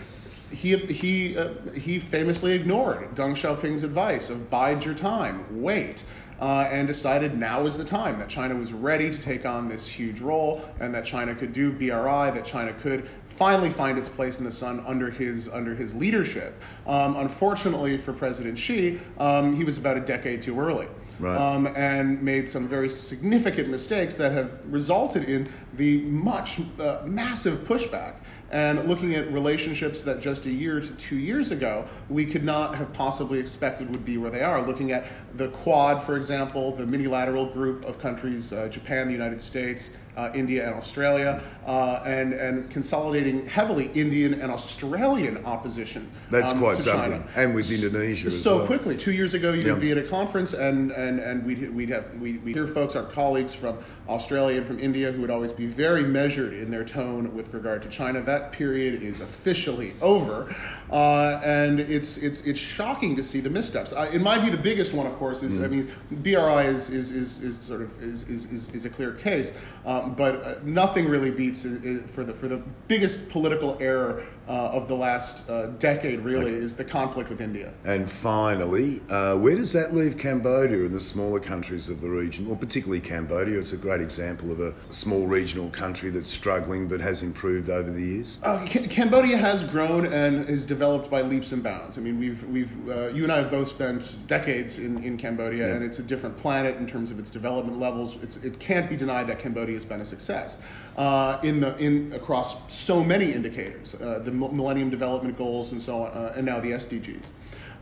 he 0.53 0.77
he 0.77 1.37
uh, 1.37 1.55
he 1.75 1.99
famously 1.99 2.53
ignored 2.53 3.15
Deng 3.15 3.33
Xiaoping's 3.33 3.83
advice 3.83 4.31
of 4.31 4.51
bide 4.51 4.85
your 4.85 4.95
time, 4.95 5.63
wait. 5.63 6.05
Uh, 6.41 6.69
and 6.73 6.89
decided 6.89 7.39
now 7.39 7.67
is 7.67 7.79
the 7.79 7.85
time 7.85 8.19
that 8.19 8.29
China 8.29 8.57
was 8.57 8.73
ready 8.73 9.09
to 9.09 9.17
take 9.17 9.47
on 9.47 9.69
this 9.69 9.87
huge 9.87 10.21
role 10.21 10.61
and 10.81 10.93
that 10.93 11.05
China 11.05 11.33
could 11.37 11.53
do 11.53 11.71
BRI, 11.71 12.33
that 12.33 12.45
China 12.45 12.73
could 12.73 13.09
finally 13.25 13.71
find 13.71 13.97
its 13.97 14.09
place 14.09 14.41
in 14.41 14.45
the 14.45 14.51
sun 14.51 14.83
under 14.85 15.09
his 15.09 15.49
under 15.49 15.73
his 15.73 15.95
leadership. 15.95 16.61
Um, 16.85 17.15
unfortunately 17.17 17.97
for 17.97 18.13
President 18.13 18.59
Xi, 18.59 19.01
um, 19.19 19.55
he 19.55 19.63
was 19.63 19.79
about 19.79 19.97
a 19.97 20.01
decade 20.01 20.43
too 20.43 20.59
early. 20.59 20.89
Right. 21.19 21.37
Um, 21.37 21.67
and 21.77 22.23
made 22.23 22.49
some 22.49 22.69
very 22.69 22.89
significant 22.89 23.69
mistakes 23.69 24.17
that 24.17 24.33
have 24.33 24.53
resulted 24.65 25.25
in 25.25 25.49
the 25.75 25.99
much 26.03 26.61
uh, 26.81 27.03
massive 27.05 27.61
pushback 27.61 28.17
and 28.51 28.87
looking 28.87 29.15
at 29.15 29.33
relationships 29.33 30.03
that 30.03 30.21
just 30.21 30.45
a 30.45 30.51
year 30.51 30.81
to 30.81 30.93
two 30.93 31.17
years 31.17 31.51
ago 31.51 31.87
we 32.11 32.27
could 32.27 32.45
not 32.45 32.75
have 32.75 32.93
possibly 32.93 33.39
expected 33.39 33.91
would 33.91 34.05
be 34.05 34.19
where 34.19 34.31
they 34.31 34.43
are. 34.43 34.67
Looking 34.67 34.93
at 34.93 35.07
the 35.37 35.49
Quad, 35.49 36.03
for 36.03 36.17
example, 36.17 36.77
the 36.77 36.87
minilateral 36.87 37.47
group 37.47 37.85
of 37.85 37.99
countries, 37.99 38.53
uh, 38.53 38.69
Japan, 38.69 39.07
the 39.07 39.13
United 39.13 39.41
States, 39.41 39.93
uh, 40.17 40.31
India, 40.35 40.67
and 40.67 40.75
Australia, 40.75 41.43
uh, 41.67 42.03
and 42.05 42.33
and 42.35 42.71
consolidating 42.71 43.47
heavily 43.47 43.91
Indian 43.95 44.41
and 44.41 44.53
Australian 44.53 45.45
opposition. 45.45 46.11
That's 46.31 46.51
um, 46.51 46.59
quite 46.59 46.83
something, 46.83 47.13
China. 47.13 47.29
and 47.37 47.55
with 47.55 47.71
Indonesia 47.71 48.31
so 48.31 48.59
well. 48.59 48.67
quickly. 48.67 48.97
Two 48.97 49.13
years 49.13 49.35
ago, 49.35 49.53
you'd 49.53 49.67
yeah. 49.67 49.75
be 49.75 49.91
at 49.91 49.99
a 49.99 50.03
conference, 50.03 50.53
and 50.53 50.91
and 50.93 51.19
and 51.19 51.45
we'd, 51.47 51.75
we'd 51.75 51.89
have 51.89 52.13
we 52.21 52.39
we 52.39 52.53
hear 52.53 52.67
folks, 52.67 52.95
our 52.97 53.07
colleagues 53.07 53.55
from 53.55 53.79
Australia 54.09 54.59
and 54.59 54.67
from 54.67 54.79
India, 54.79 55.13
who 55.13 55.21
would 55.21 55.31
always 55.31 55.53
be 55.53 55.67
very 55.67 56.03
measured 56.03 56.53
in 56.53 56.71
their 56.71 56.85
tone 56.85 57.35
with 57.35 57.55
regard 57.55 57.83
to 57.83 57.89
China. 57.89 58.21
That 58.21 58.53
period 58.53 59.03
is 59.03 59.21
officially 59.21 59.95
over, 60.01 60.55
uh, 60.93 61.41
and 61.43 61.81
it's 61.81 62.19
it's 62.19 62.43
it's 62.43 62.61
shocking 62.61 63.17
to 63.17 63.23
see 63.23 63.41
the 63.41 63.49
missteps. 63.49 63.93
Uh, 63.93 64.11
in 64.13 64.23
my 64.23 64.37
view, 64.39 64.51
the 64.51 64.57
biggest 64.59 64.93
one, 64.93 65.07
of 65.07 65.17
course, 65.17 65.43
is 65.43 65.57
mm. 65.57 65.65
I 65.65 65.69
mean, 65.69 65.91
BRI 66.23 66.67
is 66.67 66.91
is 66.91 67.11
is, 67.11 67.41
is 67.41 67.59
sort 67.59 67.81
of 67.81 68.03
is, 68.03 68.25
is, 68.29 68.69
is 68.69 68.85
a 68.85 68.91
clear 68.91 69.13
case, 69.13 69.55
um, 69.87 70.13
but 70.15 70.35
uh, 70.45 70.55
nothing 70.63 71.09
really 71.09 71.31
beats 71.31 71.65
uh, 71.65 72.03
for 72.07 72.25
the 72.25 72.35
for 72.35 72.47
the 72.47 72.63
biggest 72.89 73.31
political 73.31 73.79
error 73.81 74.23
uh, 74.49 74.71
of 74.73 74.89
the 74.89 74.95
last 74.95 75.49
uh, 75.49 75.67
decade. 75.79 76.21
Really, 76.21 76.53
is 76.53 76.77
the 76.77 76.85
conflict 76.85 77.31
with 77.31 77.41
India. 77.41 77.73
And 77.85 78.11
finally, 78.11 78.97
where 79.09 79.57
does 79.57 79.73
that 79.73 79.95
leave 79.95 80.19
Cambodia 80.19 80.85
and 80.85 80.93
the 80.93 81.01
smaller 81.01 81.41
countries 81.41 81.89
of 81.89 82.01
the 82.01 82.09
region, 82.09 82.49
or 82.49 82.57
particularly 82.57 83.01
Cambodia? 83.01 83.59
It's 83.59 83.73
a 83.73 83.77
great 83.77 84.01
example 84.01 84.53
of 84.53 84.61
a 84.61 84.75
small 84.91 85.27
regional 85.27 85.71
country 85.71 86.11
that's 86.11 86.31
struggling 86.31 86.89
but 86.89 87.01
has 87.01 87.23
improved 87.23 87.71
over 87.71 87.91
the 87.91 88.03
years. 88.03 88.39
C- 88.69 88.87
Cambodia 88.87 89.37
has 89.37 89.65
grown 89.65 90.07
and 90.07 90.49
is 90.49 90.67
developed 90.67 91.11
by 91.11 91.23
leaps 91.23 91.53
and 91.53 91.63
bounds. 91.63 91.99
I 91.99 92.01
mean, 92.01 92.19
we've 92.19 92.43
we've 92.45 92.75
you 93.15 93.23
and 93.23 93.33
I 93.33 93.39
have 93.39 93.51
both 93.51 93.69
spent 93.69 94.19
decades 94.27 94.79
in 94.79 95.03
in 95.05 95.17
Cambodia, 95.17 95.69
yeah. 95.69 95.75
and 95.75 95.85
it's 95.85 95.99
a 95.99 96.03
different 96.03 96.37
planet 96.37 96.77
in 96.77 96.87
terms 96.87 97.11
of 97.11 97.19
its 97.19 97.31
development 97.31 97.79
levels. 97.79 98.17
It's, 98.23 98.37
it 98.39 98.59
can't 98.59 98.89
be 98.89 98.97
denied 98.97 99.29
that 99.29 99.39
Cambodia 99.39 99.75
has 99.75 99.85
been 99.85 100.01
a 100.01 100.05
success 100.05 100.59
uh, 100.97 101.39
in 101.43 101.61
the 101.61 101.77
in 101.79 102.13
across 102.13 102.57
so 102.73 103.03
many 103.03 103.33
indicators, 103.33 103.95
uh, 103.95 104.21
the 104.25 104.31
Millennium 104.31 104.91
Development 104.91 105.37
Goals 105.37 105.73
and 105.73 105.81
so 105.81 106.03
on, 106.03 106.11
uh, 106.11 106.35
and 106.37 106.47
now 106.47 106.61
the 106.61 106.73
SDGs. 106.73 107.33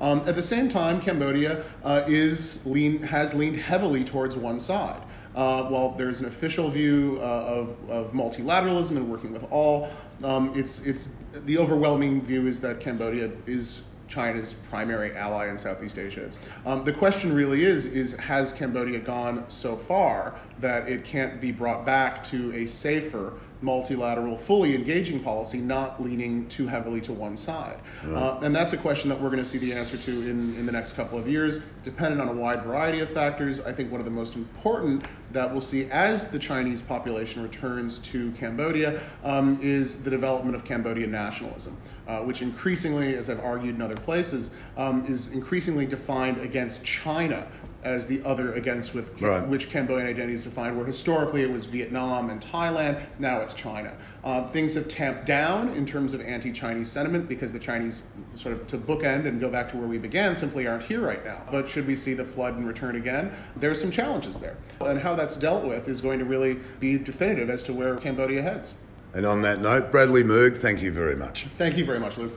Um, 0.01 0.23
at 0.27 0.35
the 0.35 0.43
same 0.43 0.69
time, 0.69 1.01
Cambodia 1.01 1.65
uh, 1.85 2.05
is 2.07 2.65
lean 2.65 3.03
has 3.03 3.35
leaned 3.35 3.57
heavily 3.57 4.05
towards 4.05 4.37
one 4.37 4.59
side. 4.59 5.03
Uh, 5.35 5.69
while 5.69 5.91
there's 5.91 6.19
an 6.19 6.27
official 6.27 6.69
view 6.69 7.19
uh, 7.21 7.25
of, 7.25 7.89
of, 7.89 8.13
multilateralism 8.13 8.97
and 8.97 9.09
working 9.09 9.33
with 9.33 9.45
all, 9.53 9.89
um, 10.25 10.53
it's, 10.57 10.85
it's 10.85 11.11
the 11.47 11.57
overwhelming 11.57 12.21
view 12.21 12.49
is 12.49 12.61
that 12.61 12.81
Cambodia 12.81 13.31
is 13.47 13.83
China's 14.11 14.53
primary 14.53 15.17
ally 15.17 15.49
in 15.49 15.57
Southeast 15.57 15.99
Asia. 15.99 16.29
Um, 16.67 16.85
the 16.85 16.93
question 16.93 17.33
really 17.33 17.65
is, 17.65 17.87
is 17.87 18.13
has 18.17 18.53
Cambodia 18.53 18.99
gone 18.99 19.45
so 19.49 19.77
far 19.77 20.35
that 20.59 20.89
it 20.89 21.05
can't 21.05 21.41
be 21.41 21.53
brought 21.53 21.87
back 21.87 22.23
to 22.25 22.53
a 22.53 22.67
safer 22.67 23.35
multilateral, 23.63 24.37
fully 24.37 24.75
engaging 24.75 25.21
policy, 25.21 25.59
not 25.59 26.03
leaning 26.03 26.49
too 26.49 26.67
heavily 26.67 27.01
to 27.03 27.13
one 27.13 27.37
side. 27.37 27.79
Right. 28.05 28.17
Uh, 28.17 28.41
and 28.43 28.55
that's 28.55 28.73
a 28.73 28.77
question 28.77 29.09
that 29.11 29.21
we're 29.21 29.29
going 29.29 29.43
to 29.43 29.49
see 29.49 29.59
the 29.59 29.73
answer 29.73 29.97
to 29.99 30.11
in, 30.29 30.55
in 30.57 30.67
the 30.67 30.73
next 30.73 30.95
couple 30.95 31.19
of 31.19 31.29
years, 31.29 31.61
dependent 31.85 32.21
on 32.21 32.29
a 32.29 32.33
wide 32.33 32.63
variety 32.63 33.01
of 33.01 33.11
factors. 33.11 33.61
I 33.61 33.73
think 33.73 33.91
one 33.91 34.01
of 34.01 34.05
the 34.05 34.11
most 34.11 34.37
important 34.37 35.05
that 35.33 35.51
we'll 35.51 35.61
see 35.61 35.89
as 35.91 36.29
the 36.29 36.39
Chinese 36.39 36.83
population 36.83 37.43
returns 37.43 37.99
to 37.99 38.33
Cambodia 38.33 39.01
um, 39.23 39.59
is 39.63 40.03
the 40.03 40.11
development 40.11 40.57
of 40.57 40.65
Cambodian 40.65 41.11
nationalism, 41.11 41.77
uh, 42.09 42.19
which 42.21 42.43
increasingly, 42.43 43.15
as 43.17 43.31
I've 43.31 43.41
argued 43.41 43.77
in 43.77 43.83
other 43.83 43.97
places, 43.97 44.51
um, 44.77 45.05
is 45.07 45.29
increasingly 45.33 45.87
defined 45.87 46.39
against 46.39 46.85
China 46.85 47.47
as 47.83 48.07
the 48.07 48.23
other 48.25 48.55
against 48.55 48.95
with 48.95 49.21
right. 49.21 49.47
which 49.47 49.71
Cambodian 49.71 50.07
identity 50.07 50.35
is 50.35 50.45
defined, 50.45 50.77
where 50.77 50.87
historically 50.87 51.43
it 51.43 51.51
was 51.51 51.67
Vietnam 51.67 52.31
and 52.31 52.41
Thailand, 52.41 53.03
now 53.19 53.41
it's 53.41 53.55
China. 53.55 53.93
Uh, 54.23 54.47
things 54.49 54.75
have 54.75 54.89
tamped 54.89 55.27
down 55.27 55.71
in 55.75 55.87
terms 55.87 56.13
of 56.13 56.21
anti-Chinese 56.21 56.91
sentiment 56.91 57.29
because 57.29 57.53
the 57.53 57.59
Chinese, 57.59 58.03
sort 58.35 58.55
of 58.55 58.67
to 58.69 58.79
bookend 58.79 59.27
and 59.27 59.41
go 59.41 59.49
back 59.49 59.71
to 59.71 59.77
where 59.77 59.89
we 59.89 59.99
began, 59.99 60.35
simply 60.35 60.67
aren't 60.67 60.83
here 60.83 61.01
right 61.01 61.25
now. 61.25 61.41
But 61.51 61.69
should 61.69 61.87
we 61.87 61.97
see 61.97 62.15
the 62.15 62.25
flood 62.25 62.57
and 62.57 62.67
return 62.67 62.97
again, 62.97 63.33
there's 63.57 63.81
some 63.81 63.91
challenges 63.91 64.39
there. 64.39 64.57
And 64.81 64.99
how 64.99 65.15
that's 65.15 65.37
dealt 65.37 65.65
with 65.65 65.89
is 65.89 66.01
going 66.01 66.19
to 66.19 66.25
really 66.25 66.59
be 66.81 66.99
definitive 66.99 67.51
as 67.51 67.63
to 67.65 67.73
where 67.73 67.97
Cambodia 67.97 68.43
heads. 68.43 68.75
And 69.15 69.27
on 69.27 69.43
that 69.43 69.61
note, 69.61 69.91
Bradley 69.91 70.23
Murg, 70.23 70.61
thank 70.61 70.83
you 70.83 70.93
very 70.93 71.17
much. 71.17 71.45
Thank 71.59 71.77
you 71.77 71.85
very 71.85 71.99
much, 71.99 72.17
Luke. 72.17 72.33